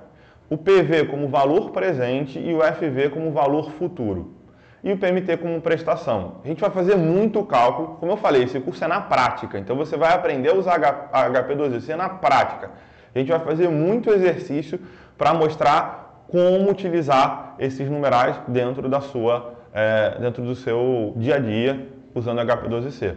o 0.49 0.57
PV 0.57 1.07
como 1.09 1.27
valor 1.27 1.73
presente 1.73 2.39
e 2.39 2.55
o 2.55 2.61
FV 2.61 3.11
como 3.11 3.33
valor 3.33 3.73
futuro. 3.73 4.37
E 4.83 4.93
o 4.93 4.97
PMT 4.97 5.39
como 5.39 5.61
prestação. 5.61 6.37
A 6.45 6.47
gente 6.47 6.61
vai 6.61 6.71
fazer 6.71 6.95
muito 6.95 7.45
cálculo, 7.45 7.97
como 7.99 8.13
eu 8.13 8.17
falei, 8.17 8.45
esse 8.45 8.61
curso 8.61 8.85
é 8.85 8.87
na 8.87 9.01
prática, 9.01 9.59
então 9.59 9.75
você 9.75 9.97
vai 9.97 10.15
aprender 10.15 10.51
a 10.51 10.55
usar 10.55 10.81
a 11.13 11.29
HP12C 11.29 11.97
na 11.97 12.09
prática. 12.09 12.71
A 13.13 13.19
gente 13.19 13.29
vai 13.29 13.41
fazer 13.41 13.69
muito 13.69 14.09
exercício 14.09 14.79
para 15.19 15.35
mostrar 15.35 16.23
como 16.29 16.71
utilizar 16.71 17.57
esses 17.59 17.91
numerais 17.91 18.37
dentro 18.47 18.89
da 18.89 19.01
sua, 19.01 19.55
é, 19.75 20.17
dentro 20.21 20.45
do 20.45 20.55
seu 20.55 21.13
dia 21.17 21.35
a 21.35 21.39
dia 21.41 21.98
usando 22.15 22.41
HP12C. 22.41 23.15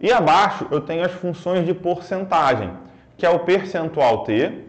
E 0.00 0.12
abaixo 0.12 0.66
eu 0.70 0.80
tenho 0.80 1.04
as 1.04 1.12
funções 1.12 1.66
de 1.66 1.74
porcentagem, 1.74 2.72
que 3.16 3.26
é 3.26 3.30
o 3.30 3.40
percentual 3.40 4.24
T, 4.24 4.64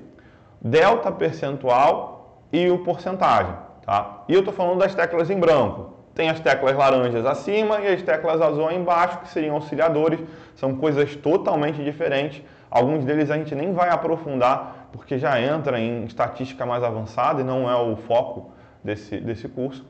delta 0.59 1.11
percentual 1.11 2.43
e 2.51 2.69
o 2.69 2.79
porcentagem. 2.79 3.53
Tá? 3.85 4.23
E 4.27 4.33
eu 4.33 4.39
estou 4.39 4.53
falando 4.53 4.79
das 4.79 4.93
teclas 4.93 5.29
em 5.29 5.39
branco. 5.39 5.93
Tem 6.13 6.29
as 6.29 6.39
teclas 6.39 6.75
laranjas 6.75 7.25
acima 7.25 7.79
e 7.79 7.87
as 7.87 8.01
teclas 8.01 8.41
azul 8.41 8.71
embaixo, 8.71 9.19
que 9.19 9.29
seriam 9.29 9.55
auxiliadores. 9.55 10.19
São 10.55 10.75
coisas 10.75 11.15
totalmente 11.15 11.83
diferentes. 11.83 12.43
Alguns 12.69 13.05
deles 13.05 13.31
a 13.31 13.37
gente 13.37 13.55
nem 13.55 13.71
vai 13.73 13.89
aprofundar, 13.89 14.89
porque 14.91 15.17
já 15.17 15.39
entra 15.41 15.79
em 15.79 16.03
estatística 16.03 16.65
mais 16.65 16.83
avançada 16.83 17.41
e 17.41 17.43
não 17.43 17.69
é 17.69 17.75
o 17.75 17.95
foco 17.95 18.51
desse, 18.83 19.17
desse 19.17 19.47
curso. 19.47 19.85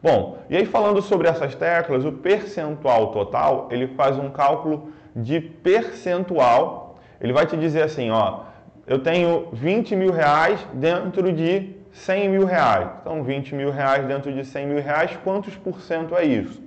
Bom, 0.00 0.38
e 0.48 0.56
aí 0.56 0.64
falando 0.64 1.02
sobre 1.02 1.26
essas 1.26 1.54
teclas, 1.56 2.04
o 2.04 2.12
percentual 2.12 3.08
total, 3.08 3.68
ele 3.70 3.88
faz 3.88 4.16
um 4.16 4.30
cálculo 4.30 4.92
de 5.14 5.40
percentual. 5.40 6.98
Ele 7.20 7.32
vai 7.32 7.46
te 7.46 7.56
dizer 7.56 7.82
assim, 7.82 8.10
ó, 8.10 8.42
eu 8.86 9.00
tenho 9.00 9.48
20 9.52 9.96
mil 9.96 10.12
reais 10.12 10.64
dentro 10.72 11.32
de 11.32 11.74
100 11.90 12.28
mil 12.28 12.44
reais. 12.44 12.88
Então, 13.00 13.24
20 13.24 13.54
mil 13.56 13.70
reais 13.72 14.06
dentro 14.06 14.32
de 14.32 14.44
100 14.44 14.66
mil 14.66 14.80
reais, 14.80 15.18
quantos 15.24 15.56
por 15.56 15.80
cento 15.80 16.16
é 16.16 16.24
isso? 16.24 16.62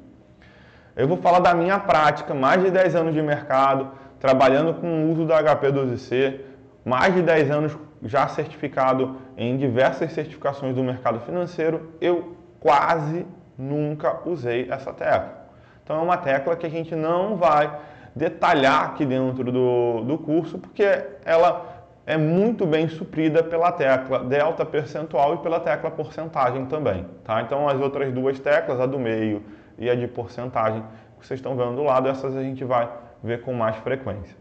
Eu 0.93 1.07
vou 1.07 1.15
falar 1.15 1.39
da 1.39 1.53
minha 1.53 1.79
prática, 1.79 2.33
mais 2.33 2.61
de 2.61 2.69
10 2.69 2.95
anos 2.95 3.13
de 3.13 3.21
mercado, 3.21 3.91
trabalhando 4.19 4.73
com 4.73 5.05
o 5.05 5.11
uso 5.11 5.25
da 5.25 5.41
HP12C, 5.41 6.41
mais 6.83 7.15
de 7.15 7.21
10 7.21 7.49
anos 7.49 7.77
já 8.03 8.27
certificado 8.27 9.17
em 9.37 9.55
diversas 9.57 10.11
certificações 10.11 10.75
do 10.75 10.83
mercado 10.83 11.21
financeiro, 11.21 11.93
eu 12.01 12.35
quase 12.61 13.25
nunca 13.57 14.21
usei 14.25 14.69
essa 14.71 14.93
tecla. 14.93 15.41
Então 15.83 15.99
é 15.99 16.01
uma 16.01 16.15
tecla 16.15 16.55
que 16.55 16.65
a 16.65 16.69
gente 16.69 16.95
não 16.95 17.35
vai 17.35 17.75
detalhar 18.15 18.85
aqui 18.85 19.05
dentro 19.05 19.51
do, 19.51 20.01
do 20.01 20.17
curso, 20.17 20.57
porque 20.57 20.85
ela 21.25 21.65
é 22.05 22.17
muito 22.17 22.65
bem 22.65 22.87
suprida 22.87 23.43
pela 23.43 23.71
tecla 23.71 24.23
delta 24.23 24.65
percentual 24.65 25.35
e 25.35 25.37
pela 25.39 25.59
tecla 25.59 25.89
porcentagem 25.91 26.65
também. 26.67 27.05
Tá? 27.23 27.41
Então 27.41 27.67
as 27.67 27.79
outras 27.79 28.13
duas 28.13 28.39
teclas, 28.39 28.79
a 28.79 28.85
do 28.85 28.99
meio 28.99 29.43
e 29.77 29.89
a 29.89 29.95
de 29.95 30.07
porcentagem, 30.07 30.83
que 31.19 31.27
vocês 31.27 31.39
estão 31.39 31.55
vendo 31.55 31.75
do 31.75 31.83
lado, 31.83 32.07
essas 32.07 32.35
a 32.35 32.43
gente 32.43 32.63
vai 32.63 32.89
ver 33.23 33.41
com 33.41 33.53
mais 33.53 33.75
frequência. 33.77 34.35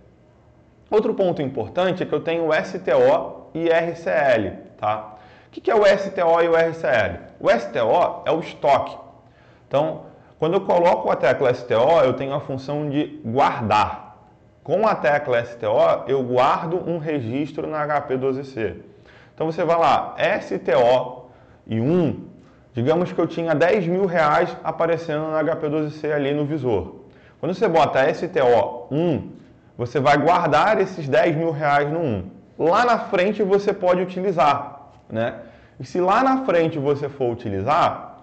Outro 0.91 1.15
ponto 1.15 1.41
importante 1.41 2.03
é 2.03 2.07
que 2.07 2.13
eu 2.13 2.21
tenho 2.21 2.49
STO 2.65 3.51
e 3.55 3.69
RCL. 3.69 4.57
Tá? 4.77 5.10
O 5.51 5.53
que 5.53 5.69
é 5.69 5.75
o 5.75 5.85
STO 5.85 6.41
e 6.43 6.49
o 6.49 6.55
RCL? 6.55 7.19
O 7.41 7.51
STO 7.51 8.23
é 8.25 8.31
o 8.31 8.39
estoque. 8.39 8.97
Então, 9.67 10.03
quando 10.39 10.55
eu 10.55 10.61
coloco 10.61 11.11
a 11.11 11.17
tecla 11.17 11.53
STO, 11.53 12.01
eu 12.05 12.13
tenho 12.13 12.33
a 12.33 12.39
função 12.39 12.89
de 12.89 13.21
guardar. 13.25 14.17
Com 14.63 14.87
a 14.87 14.95
tecla 14.95 15.45
STO, 15.45 16.05
eu 16.07 16.23
guardo 16.23 16.89
um 16.89 16.99
registro 16.99 17.67
na 17.67 17.85
HP12C. 17.85 18.77
Então 19.35 19.51
você 19.51 19.65
vai 19.65 19.77
lá, 19.77 20.15
STO 20.41 21.31
e 21.67 21.81
1, 21.81 22.29
digamos 22.73 23.13
que 23.13 23.19
eu 23.19 23.27
tinha 23.27 23.53
10 23.53 23.89
mil 23.89 24.07
reais 24.07 24.57
aparecendo 24.63 25.33
na 25.33 25.43
HP12C 25.43 26.13
ali 26.13 26.33
no 26.33 26.45
visor. 26.45 27.01
Quando 27.41 27.55
você 27.55 27.67
bota 27.67 28.15
STO 28.15 28.87
1, 28.89 29.31
você 29.77 29.99
vai 29.99 30.17
guardar 30.17 30.81
esses 30.81 31.09
10 31.09 31.35
mil 31.35 31.51
reais 31.51 31.91
no 31.91 31.99
1. 31.99 32.31
Lá 32.57 32.85
na 32.85 32.99
frente 32.99 33.43
você 33.43 33.73
pode 33.73 34.01
utilizar 34.01 34.80
né? 35.11 35.35
E 35.79 35.85
se 35.85 36.01
lá 36.01 36.23
na 36.23 36.45
frente 36.45 36.79
você 36.79 37.09
for 37.09 37.33
utilizar, 37.33 38.19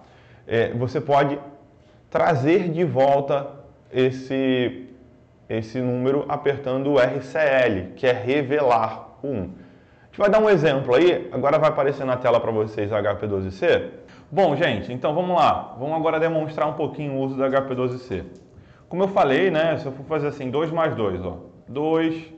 é, 0.46 0.70
você 0.70 1.00
pode 1.00 1.38
trazer 2.08 2.70
de 2.70 2.84
volta 2.84 3.48
esse, 3.92 4.88
esse 5.48 5.80
número 5.80 6.24
apertando 6.28 6.92
o 6.92 6.98
RCL, 6.98 7.94
que 7.96 8.06
é 8.06 8.12
revelar. 8.12 9.18
o 9.22 9.28
1. 9.28 9.30
A 9.30 10.06
gente 10.06 10.18
vai 10.18 10.30
dar 10.30 10.40
um 10.40 10.48
exemplo 10.48 10.94
aí, 10.94 11.28
agora 11.32 11.58
vai 11.58 11.68
aparecer 11.68 12.04
na 12.04 12.16
tela 12.16 12.40
para 12.40 12.50
vocês 12.50 12.90
o 12.90 12.94
HP12C. 12.94 13.90
Bom, 14.30 14.54
gente, 14.56 14.92
então 14.92 15.14
vamos 15.14 15.36
lá. 15.36 15.74
Vamos 15.78 15.96
agora 15.96 16.20
demonstrar 16.20 16.68
um 16.68 16.74
pouquinho 16.74 17.14
o 17.14 17.20
uso 17.20 17.34
do 17.34 17.42
HP12C. 17.42 18.24
Como 18.88 19.02
eu 19.02 19.08
falei, 19.08 19.50
né, 19.50 19.76
se 19.78 19.86
eu 19.86 19.92
for 19.92 20.04
fazer 20.04 20.28
assim, 20.28 20.50
2 20.50 20.70
mais 20.70 20.94
2, 20.94 21.24
ó, 21.24 21.38
2, 21.68 22.32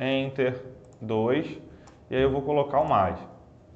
Enter, 0.00 0.60
2, 1.00 1.46
e 2.10 2.16
aí 2.16 2.22
eu 2.22 2.30
vou 2.30 2.42
colocar 2.42 2.80
o 2.80 2.88
mais. 2.88 3.16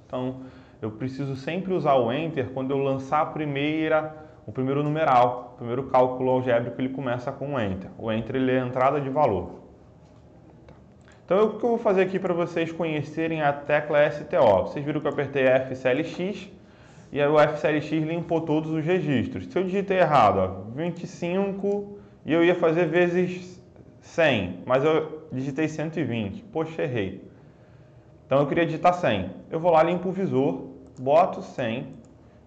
Então, 0.07 0.43
eu 0.81 0.91
preciso 0.91 1.35
sempre 1.37 1.75
usar 1.75 1.95
o 1.95 2.13
Enter 2.13 2.51
quando 2.51 2.71
eu 2.71 2.79
lançar 2.79 3.23
a 3.23 3.27
primeira, 3.27 4.15
o 4.47 4.53
primeiro 4.53 4.83
numeral, 4.83 5.53
o 5.55 5.57
primeiro 5.59 5.85
cálculo 5.85 6.31
algébrico, 6.31 6.81
ele 6.81 6.91
começa 6.91 7.33
com 7.33 7.55
o 7.55 7.61
Enter. 7.61 7.91
O 7.99 8.13
Enter 8.13 8.37
ele 8.37 8.53
é 8.53 8.61
a 8.61 8.67
entrada 8.67 9.01
de 9.01 9.11
valor. 9.11 9.67
Então, 11.25 11.45
o 11.45 11.59
que 11.59 11.65
eu 11.65 11.71
vou 11.71 11.79
fazer 11.79 12.03
aqui 12.03 12.21
para 12.21 12.33
vocês 12.33 12.71
conhecerem 12.71 13.43
a 13.43 13.53
tecla 13.53 14.09
STO? 14.13 14.63
Vocês 14.63 14.85
viram 14.85 15.01
que 15.01 15.09
eu 15.09 15.11
apertei 15.11 15.45
FCLX 15.45 16.49
e 17.11 17.21
aí 17.21 17.27
o 17.27 17.37
FCLX 17.37 17.91
limpou 17.91 18.43
todos 18.43 18.71
os 18.71 18.85
registros. 18.85 19.47
Se 19.47 19.59
eu 19.59 19.65
digitei 19.65 19.99
errado, 19.99 20.39
ó, 20.39 20.71
25 20.73 21.99
e 22.25 22.33
eu 22.33 22.45
ia 22.45 22.55
fazer 22.55 22.87
vezes 22.87 23.61
100, 24.01 24.61
mas 24.65 24.85
eu 24.85 25.27
digitei 25.33 25.67
120. 25.67 26.45
Poxa, 26.45 26.83
errei. 26.83 27.26
Então 28.27 28.41
eu 28.41 28.47
queria 28.47 28.67
digitar 28.67 28.93
100. 28.93 29.31
Eu 29.51 29.61
vou 29.61 29.71
lá, 29.71 29.83
limpo 29.83 30.09
o 30.09 30.13
visor, 30.13 30.67
boto 30.99 31.43
100. 31.43 31.95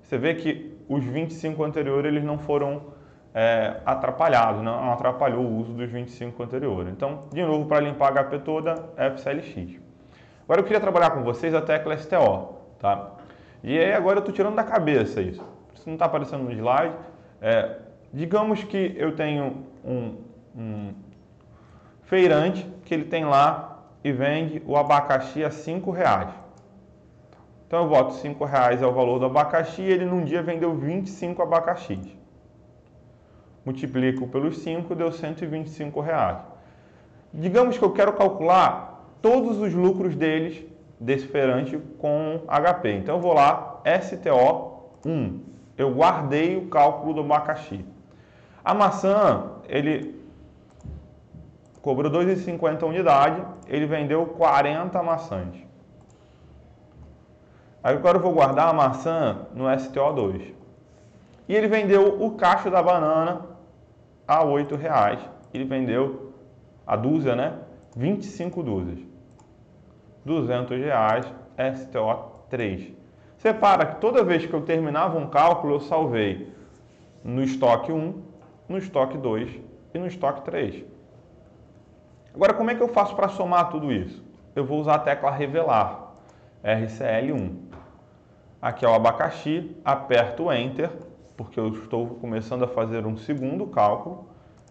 Você 0.03 0.17
vê 0.17 0.35
que 0.35 0.77
os 0.89 1.03
25 1.03 1.63
anteriores 1.63 2.11
eles 2.11 2.23
não 2.23 2.37
foram 2.37 2.81
é, 3.33 3.77
atrapalhados, 3.85 4.61
não 4.61 4.91
atrapalhou 4.91 5.45
o 5.45 5.57
uso 5.57 5.71
dos 5.71 5.89
25 5.89 6.43
anteriores. 6.43 6.91
Então, 6.91 7.23
de 7.31 7.43
novo, 7.43 7.65
para 7.65 7.79
limpar 7.79 8.17
a 8.17 8.23
HP 8.23 8.39
toda, 8.39 8.75
FCLX. 8.97 9.79
Agora 10.43 10.61
eu 10.61 10.63
queria 10.65 10.79
trabalhar 10.79 11.11
com 11.11 11.23
vocês 11.23 11.53
a 11.53 11.61
tecla 11.61 11.95
STO. 11.97 12.55
Tá? 12.79 13.11
E 13.63 13.77
aí 13.77 13.93
agora 13.93 14.17
eu 14.17 14.19
estou 14.19 14.33
tirando 14.33 14.55
da 14.55 14.63
cabeça 14.63 15.21
isso. 15.21 15.45
Isso 15.73 15.83
não 15.85 15.93
está 15.93 16.05
aparecendo 16.05 16.43
no 16.43 16.51
slide. 16.51 16.95
É, 17.41 17.77
digamos 18.11 18.63
que 18.63 18.95
eu 18.97 19.15
tenho 19.15 19.63
um, 19.85 20.17
um 20.55 20.93
feirante 22.03 22.67
que 22.83 22.93
ele 22.93 23.05
tem 23.05 23.25
lá 23.25 23.68
e 24.03 24.11
vende 24.11 24.61
o 24.65 24.75
abacaxi 24.77 25.43
a 25.43 25.51
cinco 25.51 25.91
reais. 25.91 26.29
Então 27.67 27.83
eu 27.83 27.89
boto 27.89 28.13
cinco 28.13 28.45
reais 28.45 28.81
é 28.81 28.87
o 28.87 28.91
valor 28.91 29.19
do 29.19 29.25
abacaxi 29.25 29.83
e 29.83 29.91
ele 29.91 30.03
num 30.03 30.23
dia 30.23 30.41
vendeu 30.41 30.75
25 30.75 31.41
abacaxis. 31.43 32.17
Multiplico 33.63 34.27
pelos 34.27 34.57
5, 34.59 34.95
deu 34.95 35.11
125 35.11 35.99
reais. 36.01 36.39
Digamos 37.31 37.77
que 37.77 37.83
eu 37.83 37.91
quero 37.91 38.13
calcular 38.13 39.05
todos 39.21 39.59
os 39.59 39.73
lucros 39.73 40.15
deles 40.15 40.65
desse 40.99 41.27
feirante 41.27 41.77
com 41.99 42.41
HP. 42.47 42.93
Então 42.93 43.15
eu 43.15 43.21
vou 43.21 43.33
lá, 43.33 43.81
STO1. 43.85 45.39
Eu 45.77 45.93
guardei 45.93 46.57
o 46.57 46.67
cálculo 46.69 47.13
do 47.13 47.21
abacaxi. 47.21 47.85
A 48.65 48.73
maçã, 48.73 49.51
ele 49.67 50.18
cobrou 51.81 52.11
2,50 52.11 52.83
unidade, 52.83 53.45
ele 53.67 53.85
vendeu 53.85 54.25
40 54.25 55.01
maçãs. 55.01 55.55
Agora 57.81 58.17
eu 58.17 58.21
vou 58.21 58.33
guardar 58.33 58.67
a 58.67 58.73
maçã 58.73 59.47
no 59.53 59.65
STO2. 59.65 60.53
E 61.47 61.55
ele 61.55 61.67
vendeu 61.67 62.21
o 62.21 62.31
cacho 62.35 62.69
da 62.69 62.83
banana 62.83 63.41
a 64.27 64.43
R$ 64.43 64.75
reais. 64.75 65.19
Ele 65.53 65.63
vendeu 65.63 66.33
a 66.85 66.95
dúzia, 66.95 67.35
né? 67.35 67.53
25 67.95 68.61
dúzias. 68.61 68.99
200 70.25 70.77
reais, 70.77 71.25
STO3. 71.57 72.93
Separa 73.37 73.85
que 73.85 74.01
toda 74.01 74.23
vez 74.23 74.45
que 74.45 74.53
eu 74.53 74.61
terminava 74.61 75.17
um 75.17 75.27
cálculo, 75.27 75.75
eu 75.75 75.79
salvei 75.79 76.53
no 77.23 77.41
estoque 77.41 77.91
1, 77.91 78.21
no 78.67 78.77
estoque 78.77 79.17
2 79.17 79.59
e 79.93 79.97
no 79.97 80.05
estoque 80.05 80.41
3. 80.41 80.83
Agora, 82.33 82.53
como 82.53 82.69
é 82.69 82.75
que 82.75 82.81
eu 82.81 82.87
faço 82.87 83.15
para 83.15 83.29
somar 83.29 83.69
tudo 83.69 83.91
isso? 83.91 84.23
Eu 84.55 84.65
vou 84.65 84.79
usar 84.79 84.95
a 84.95 84.99
tecla 84.99 85.31
revelar, 85.31 86.13
RCL1. 86.63 87.55
Aqui 88.61 88.85
é 88.85 88.89
o 88.89 88.93
abacaxi, 88.93 89.75
aperto 89.83 90.51
Enter, 90.51 90.91
porque 91.35 91.59
eu 91.59 91.69
estou 91.69 92.07
começando 92.15 92.63
a 92.63 92.67
fazer 92.67 93.05
um 93.05 93.15
segundo 93.15 93.65
cálculo, 93.67 94.27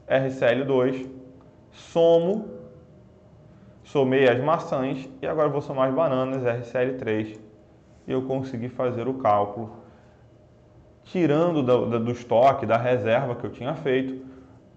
RCL2, 0.06 1.08
somo, 1.72 2.50
somei 3.82 4.28
as 4.28 4.38
maçãs 4.42 5.08
e 5.22 5.26
agora 5.26 5.48
vou 5.48 5.62
somar 5.62 5.88
as 5.88 5.94
bananas, 5.94 6.42
RCL3, 6.42 7.38
e 8.06 8.12
eu 8.12 8.22
consegui 8.22 8.68
fazer 8.68 9.08
o 9.08 9.14
cálculo, 9.14 9.78
tirando 11.04 11.62
do, 11.62 11.98
do 11.98 12.12
estoque, 12.12 12.66
da 12.66 12.76
reserva 12.76 13.34
que 13.34 13.44
eu 13.44 13.50
tinha 13.50 13.74
feito, 13.74 14.26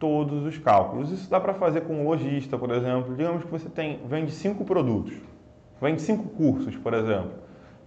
todos 0.02 0.44
os 0.44 0.58
cálculos. 0.58 1.12
Isso 1.12 1.30
dá 1.30 1.40
para 1.40 1.54
fazer 1.54 1.82
com 1.82 2.02
um 2.02 2.08
lojista, 2.08 2.58
por 2.58 2.72
exemplo. 2.72 3.16
Digamos 3.16 3.44
que 3.44 3.52
você 3.52 3.70
tem, 3.70 4.02
vende 4.08 4.32
cinco 4.32 4.66
produtos, 4.66 5.14
vende 5.80 6.02
cinco 6.02 6.28
cursos, 6.30 6.76
por 6.76 6.96
exemplo. 6.96 7.32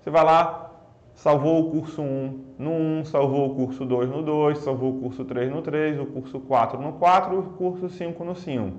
Você 0.00 0.10
vai 0.10 0.24
lá, 0.24 0.70
salvou 1.12 1.66
o 1.66 1.70
curso 1.72 2.00
1 2.00 2.44
no 2.56 2.70
1, 2.70 3.04
salvou 3.06 3.50
o 3.50 3.54
curso 3.56 3.84
2 3.84 4.08
no 4.08 4.22
2, 4.22 4.58
salvou 4.58 4.96
o 4.96 5.00
curso 5.00 5.24
3 5.24 5.50
no 5.50 5.60
3, 5.60 5.98
o 5.98 6.06
curso 6.06 6.38
4 6.38 6.80
no 6.80 6.92
4 6.92 7.34
e 7.34 7.38
o 7.38 7.42
curso 7.42 7.88
5 7.88 8.24
no 8.24 8.36
5. 8.36 8.78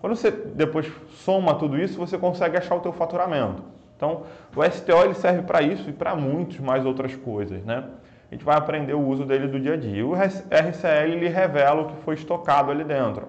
Quando 0.00 0.14
você 0.14 0.30
depois 0.30 0.90
soma 1.24 1.54
tudo 1.56 1.76
isso, 1.76 1.98
você 1.98 2.16
consegue 2.16 2.56
achar 2.56 2.76
o 2.76 2.80
teu 2.80 2.92
faturamento. 2.92 3.62
Então, 3.96 4.22
o 4.56 4.64
STO 4.70 5.04
ele 5.04 5.14
serve 5.14 5.42
para 5.42 5.60
isso 5.60 5.90
e 5.90 5.92
para 5.92 6.14
muitas 6.14 6.58
mais 6.60 6.86
outras 6.86 7.14
coisas, 7.16 7.62
né? 7.64 7.84
A 8.30 8.34
gente 8.34 8.44
vai 8.44 8.56
aprender 8.56 8.94
o 8.94 9.04
uso 9.04 9.24
dele 9.24 9.48
do 9.48 9.58
dia 9.58 9.74
a 9.74 9.76
dia. 9.76 10.06
O 10.06 10.14
RCL 10.14 11.12
ele 11.12 11.28
revela 11.28 11.82
o 11.82 11.86
que 11.88 11.96
foi 12.04 12.14
estocado 12.14 12.70
ali 12.70 12.84
dentro. 12.84 13.26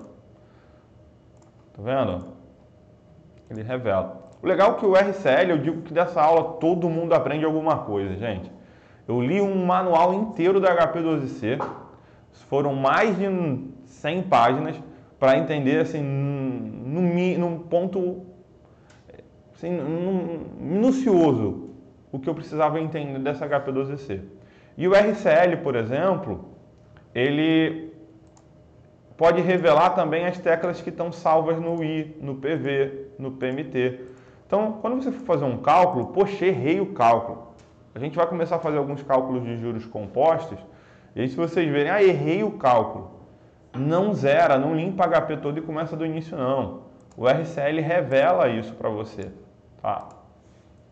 Tá 1.73 1.81
vendo? 1.81 2.25
Ele 3.49 3.63
revela. 3.63 4.29
O 4.43 4.47
legal 4.47 4.73
é 4.73 4.73
que 4.75 4.85
o 4.85 4.93
RCL, 4.93 5.49
eu 5.49 5.57
digo 5.57 5.81
que 5.81 5.93
dessa 5.93 6.21
aula 6.21 6.59
todo 6.59 6.87
mundo 6.87 7.13
aprende 7.13 7.45
alguma 7.45 7.79
coisa, 7.79 8.15
gente. 8.15 8.51
Eu 9.07 9.19
li 9.19 9.41
um 9.41 9.65
manual 9.65 10.13
inteiro 10.13 10.59
da 10.59 10.75
HP12C, 10.75 11.59
foram 12.47 12.75
mais 12.75 13.17
de 13.17 13.25
100 13.85 14.23
páginas 14.23 14.75
para 15.19 15.37
entender 15.37 15.79
assim, 15.79 16.01
num, 16.01 17.37
num 17.37 17.59
ponto 17.59 18.25
assim, 19.55 19.71
num, 19.71 20.45
minucioso 20.59 21.69
o 22.11 22.19
que 22.19 22.29
eu 22.29 22.35
precisava 22.35 22.79
entender 22.79 23.19
dessa 23.19 23.47
HP12C. 23.47 24.21
E 24.77 24.87
o 24.87 24.93
RCL, 24.93 25.57
por 25.63 25.75
exemplo, 25.75 26.49
ele 27.13 27.91
pode 29.17 29.41
revelar 29.41 29.91
também 29.91 30.25
as 30.25 30.37
teclas 30.39 30.81
que 30.81 30.89
estão 30.89 31.11
salvas 31.11 31.59
no 31.59 31.83
I, 31.83 32.17
no 32.19 32.35
PV, 32.35 33.07
no 33.19 33.31
PMT. 33.31 33.99
Então, 34.47 34.79
quando 34.81 35.01
você 35.01 35.11
for 35.11 35.25
fazer 35.25 35.45
um 35.45 35.57
cálculo, 35.57 36.07
poxa, 36.07 36.45
errei 36.45 36.81
o 36.81 36.93
cálculo. 36.93 37.49
A 37.93 37.99
gente 37.99 38.15
vai 38.15 38.25
começar 38.25 38.55
a 38.55 38.59
fazer 38.59 38.77
alguns 38.77 39.03
cálculos 39.03 39.43
de 39.43 39.57
juros 39.57 39.85
compostos, 39.85 40.57
e 41.15 41.21
aí 41.21 41.29
se 41.29 41.35
vocês 41.35 41.69
verem, 41.69 41.91
ah, 41.91 42.01
errei 42.01 42.43
o 42.43 42.51
cálculo. 42.51 43.11
Não 43.73 44.13
zera, 44.13 44.57
não 44.57 44.75
limpa 44.75 45.07
HP 45.07 45.37
todo 45.37 45.57
e 45.57 45.61
começa 45.61 45.95
do 45.95 46.05
início 46.05 46.37
não. 46.37 46.81
O 47.15 47.27
RCL 47.27 47.81
revela 47.81 48.49
isso 48.49 48.73
para 48.73 48.89
você. 48.89 49.31
Tá? 49.81 50.09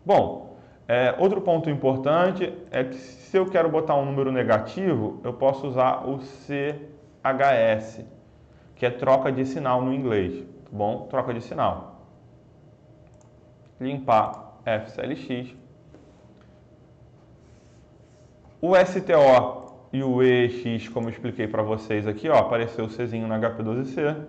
Bom, 0.04 0.49
é, 0.92 1.14
outro 1.20 1.40
ponto 1.40 1.70
importante 1.70 2.52
é 2.68 2.82
que 2.82 2.96
se 2.96 3.36
eu 3.36 3.46
quero 3.46 3.68
botar 3.68 3.94
um 3.94 4.04
número 4.04 4.32
negativo, 4.32 5.20
eu 5.22 5.32
posso 5.32 5.68
usar 5.68 6.04
o 6.04 6.18
CHS, 6.20 8.04
que 8.74 8.84
é 8.84 8.90
troca 8.90 9.30
de 9.30 9.44
sinal 9.44 9.82
no 9.82 9.94
inglês, 9.94 10.42
tá 10.64 10.70
bom? 10.72 11.06
Troca 11.08 11.32
de 11.32 11.42
sinal. 11.42 12.08
Limpar 13.80 14.56
FCLX. 14.64 15.54
O 18.60 18.74
STO 18.74 19.86
e 19.92 20.02
o 20.02 20.20
EX, 20.24 20.88
como 20.88 21.06
eu 21.06 21.12
expliquei 21.12 21.46
para 21.46 21.62
vocês 21.62 22.04
aqui, 22.08 22.28
ó, 22.28 22.36
apareceu 22.36 22.86
o 22.86 22.90
Czinho 22.90 23.28
na 23.28 23.38
HP12C. 23.38 24.26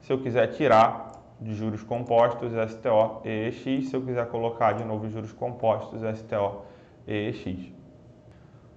Se 0.00 0.12
eu 0.12 0.18
quiser 0.18 0.48
tirar, 0.48 1.05
de 1.40 1.54
juros 1.54 1.82
compostos 1.82 2.52
STO 2.70 3.20
EX. 3.24 3.88
Se 3.88 3.94
eu 3.94 4.02
quiser 4.02 4.26
colocar 4.28 4.72
de 4.72 4.84
novo 4.84 5.08
juros 5.08 5.32
compostos 5.32 6.00
STO 6.18 6.62
EX. 7.06 7.72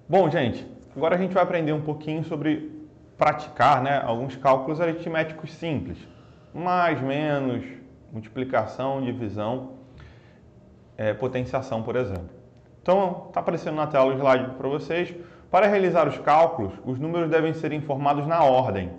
Bom, 0.07 0.29
gente, 0.29 0.65
agora 0.95 1.15
a 1.15 1.17
gente 1.17 1.33
vai 1.33 1.43
aprender 1.43 1.71
um 1.71 1.81
pouquinho 1.81 2.23
sobre 2.23 2.79
praticar 3.17 3.83
né, 3.83 4.01
alguns 4.03 4.35
cálculos 4.35 4.79
aritméticos 4.79 5.53
simples. 5.53 5.97
Mais, 6.53 7.01
menos, 7.01 7.63
multiplicação, 8.11 9.01
divisão, 9.01 9.73
é, 10.97 11.13
potenciação, 11.13 11.83
por 11.83 11.95
exemplo. 11.95 12.29
Então, 12.81 13.25
está 13.27 13.39
aparecendo 13.39 13.75
na 13.75 13.87
tela 13.87 14.05
o 14.05 14.13
slide 14.13 14.55
para 14.55 14.67
vocês. 14.67 15.13
Para 15.51 15.67
realizar 15.67 16.07
os 16.07 16.17
cálculos, 16.17 16.73
os 16.85 16.99
números 16.99 17.29
devem 17.29 17.53
ser 17.53 17.71
informados 17.71 18.25
na 18.25 18.43
ordem. 18.43 18.91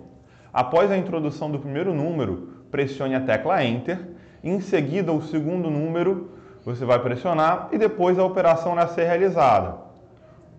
Após 0.53 0.91
a 0.91 0.97
introdução 0.97 1.49
do 1.49 1.59
primeiro 1.59 1.93
número, 1.93 2.60
pressione 2.71 3.13
a 3.13 3.21
tecla 3.21 3.63
Enter 3.63 3.99
Em 4.43 4.59
seguida, 4.59 5.11
o 5.11 5.21
segundo 5.21 5.69
número 5.69 6.31
você 6.63 6.85
vai 6.85 6.99
pressionar 6.99 7.69
e 7.71 7.77
depois 7.77 8.17
a 8.17 8.23
operação 8.23 8.75
vai 8.75 8.87
ser 8.87 9.03
realizada. 9.03 9.77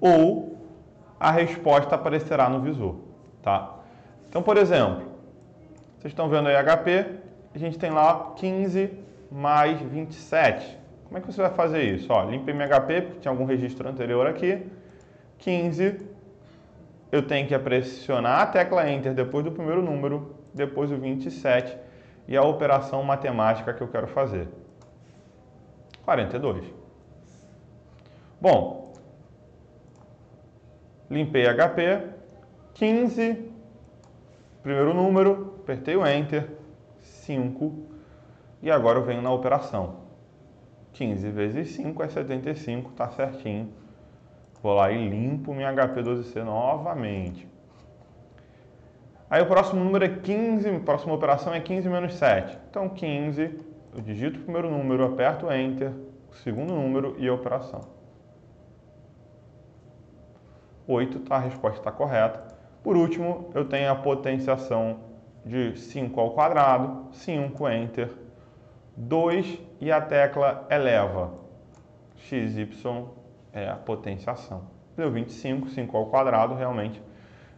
Ou 0.01 0.59
a 1.19 1.31
resposta 1.31 1.95
aparecerá 1.95 2.49
no 2.49 2.61
visor, 2.61 2.97
tá? 3.43 3.77
Então, 4.29 4.43
por 4.43 4.57
exemplo, 4.57 5.03
vocês 5.99 6.11
estão 6.13 6.29
vendo 6.29 6.49
aí 6.49 6.57
HP, 6.57 7.07
a 7.55 7.59
gente 7.59 7.79
tem 7.79 7.91
lá 7.91 8.33
15 8.37 8.91
mais 9.31 9.81
27. 9.81 10.79
Como 11.05 11.19
é 11.19 11.21
que 11.21 11.27
você 11.27 11.43
vai 11.43 11.53
fazer 11.53 11.83
isso? 11.83 12.09
Ó, 12.11 12.25
limpei 12.25 12.53
meu 12.53 12.67
HP, 12.67 13.03
porque 13.03 13.21
tinha 13.21 13.31
algum 13.31 13.45
registro 13.45 13.89
anterior 13.89 14.27
aqui. 14.27 14.67
15, 15.39 16.01
eu 17.13 17.23
tenho 17.23 17.47
que 17.47 17.57
pressionar 17.59 18.41
a 18.41 18.47
tecla 18.47 18.91
Enter 18.91 19.15
depois 19.15 19.45
do 19.45 19.53
primeiro 19.53 19.83
número, 19.83 20.35
depois 20.55 20.91
o 20.91 20.97
27 20.97 21.77
e 22.27 22.37
a 22.37 22.43
operação 22.43 23.03
matemática 23.03 23.73
que 23.73 23.83
eu 23.83 23.89
quero 23.89 24.07
fazer. 24.07 24.49
42. 26.05 26.65
Bom, 28.41 28.93
limpei 31.09 31.45
HP, 31.45 32.09
15, 32.75 33.53
primeiro 34.63 34.95
número, 34.95 35.57
apertei 35.61 35.97
o 35.97 36.07
Enter, 36.07 36.51
5, 37.01 37.73
e 38.63 38.71
agora 38.71 38.99
eu 38.99 39.05
venho 39.05 39.23
na 39.23 39.33
operação. 39.33 40.03
15 40.93 41.31
vezes 41.31 41.71
5 41.71 42.03
é 42.03 42.09
75, 42.09 42.91
está 42.91 43.09
certinho. 43.11 43.73
Vou 44.63 44.75
lá 44.75 44.91
e 44.91 45.09
limpo 45.09 45.55
minha 45.55 45.73
HP12C 45.73 46.43
novamente. 46.45 47.52
Aí 49.33 49.41
o 49.41 49.47
próximo 49.47 49.83
número 49.83 50.05
é 50.05 50.11
15, 50.11 50.69
a 50.69 50.81
próxima 50.81 51.15
operação 51.15 51.55
é 51.55 51.59
15 51.59 51.89
menos 51.89 52.13
7. 52.17 52.59
Então 52.69 52.87
15, 52.91 53.59
eu 53.95 54.03
digito 54.03 54.39
o 54.39 54.43
primeiro 54.43 54.71
número, 54.71 55.07
aperto 55.07 55.51
Enter, 55.51 55.91
o 56.31 56.35
segundo 56.35 56.75
número 56.75 57.17
e 57.19 57.27
a 57.27 57.33
operação. 57.33 57.81
8, 60.87 61.21
tá, 61.21 61.37
a 61.37 61.39
resposta 61.39 61.79
está 61.79 61.91
correta. 61.91 62.47
Por 62.83 62.95
último, 62.95 63.51
eu 63.55 63.65
tenho 63.65 63.91
a 63.91 63.95
potenciação 63.95 64.99
de 65.47 65.79
5 65.79 66.21
ao 66.21 66.33
quadrado, 66.33 67.07
5, 67.13 67.71
Enter, 67.71 68.11
2 68.95 69.59
e 69.81 69.91
a 69.91 70.03
tecla 70.03 70.67
eleva. 70.69 71.33
XY 72.19 73.07
é 73.51 73.67
a 73.67 73.77
potenciação. 73.77 74.65
Deu 74.95 75.11
25, 75.11 75.71
5 75.71 75.97
ao 75.97 76.11
quadrado 76.11 76.55
realmente 76.55 77.03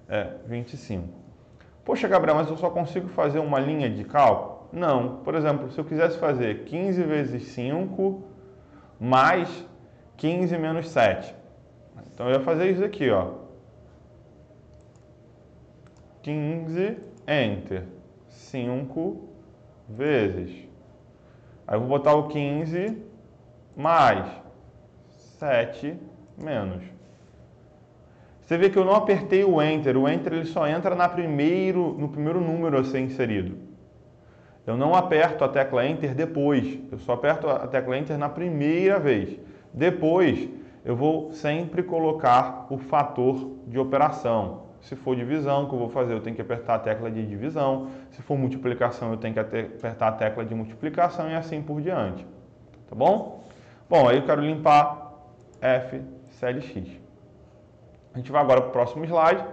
é 0.09 0.37
25. 0.47 1.24
Poxa, 1.85 2.09
Gabriel, 2.09 2.37
mas 2.37 2.49
eu 2.49 2.57
só 2.57 2.71
consigo 2.71 3.09
fazer 3.09 3.39
uma 3.39 3.61
linha 3.61 3.91
de 3.91 4.05
cálculo? 4.05 4.69
Não. 4.73 5.19
Por 5.19 5.35
exemplo, 5.35 5.71
se 5.71 5.79
eu 5.79 5.85
quisesse 5.85 6.19
fazer 6.19 6.65
15 6.65 7.03
vezes 7.03 7.43
5 7.49 8.25
mais 8.99 9.67
15 10.17 10.57
menos 10.57 10.89
7. 10.89 11.35
Então 12.13 12.29
eu 12.29 12.35
ia 12.35 12.41
fazer 12.41 12.71
isso 12.71 12.85
aqui, 12.85 13.11
ó. 13.11 13.33
15, 16.23 16.97
enter. 17.29 17.85
5 18.29 19.29
vezes. 19.89 20.51
Aí 21.67 21.77
eu 21.77 21.81
vou 21.81 21.89
botar 21.89 22.15
o 22.15 22.29
15 22.29 23.03
mais 23.77 24.27
7 25.39 25.99
menos. 26.39 26.94
Você 28.45 28.59
vê 28.59 28.69
que 28.69 28.77
eu 28.77 28.85
não 28.85 28.95
apertei 28.95 29.43
o 29.43 29.61
Enter. 29.63 29.97
O 29.97 30.09
Enter 30.09 30.35
ele 30.35 30.45
só 30.45 30.67
entra 30.67 30.95
na 30.95 31.09
primeiro, 31.09 31.95
no 31.99 32.09
primeiro 32.09 32.41
número 32.41 32.79
a 32.79 32.85
ser 32.85 33.01
inserido. 33.01 33.57
Eu 34.67 34.77
não 34.77 34.95
aperto 34.95 35.45
a 35.45 35.49
tecla 35.49 35.87
Enter 35.87 36.15
depois. 36.15 36.79
Eu 36.93 36.99
só 36.99 37.15
aperto 37.15 37.49
a 37.49 37.67
tecla 37.67 37.97
Enter 37.97 38.19
na 38.19 38.29
primeira 38.29 38.99
vez. 38.99 39.39
Depois, 39.73 40.49
eu 40.85 40.95
vou 40.95 41.33
sempre 41.33 41.83
colocar 41.83 42.67
o 42.69 42.77
fator 42.77 43.51
de 43.67 43.79
operação. 43.79 44.65
Se 44.83 44.95
for 44.95 45.17
divisão, 45.17 45.65
o 45.65 45.69
que 45.69 45.75
eu 45.75 45.79
vou 45.79 45.89
fazer? 45.89 46.13
Eu 46.13 46.21
tenho 46.21 46.37
que 46.37 46.43
apertar 46.43 46.75
a 46.75 46.79
tecla 46.79 47.11
de 47.11 47.27
divisão. 47.27 47.89
Se 48.11 48.21
for 48.21 48.37
multiplicação, 48.37 49.11
eu 49.11 49.17
tenho 49.17 49.33
que 49.33 49.41
apertar 49.41 50.09
a 50.09 50.13
tecla 50.13 50.45
de 50.45 50.55
multiplicação 50.55 51.31
e 51.31 51.35
assim 51.35 51.63
por 51.63 51.81
diante. 51.81 52.27
Tá 52.89 52.95
bom? 52.95 53.43
Bom, 53.89 54.07
aí 54.07 54.19
eu 54.19 54.25
quero 54.25 54.43
limpar 54.43 55.15
F, 55.63 56.03
CLX. 56.39 57.04
A 58.15 58.19
gente 58.19 58.31
vai 58.31 58.41
agora 58.41 58.61
para 58.61 58.71
o 58.71 58.73
próximo 58.73 59.05
slide. 59.05 59.45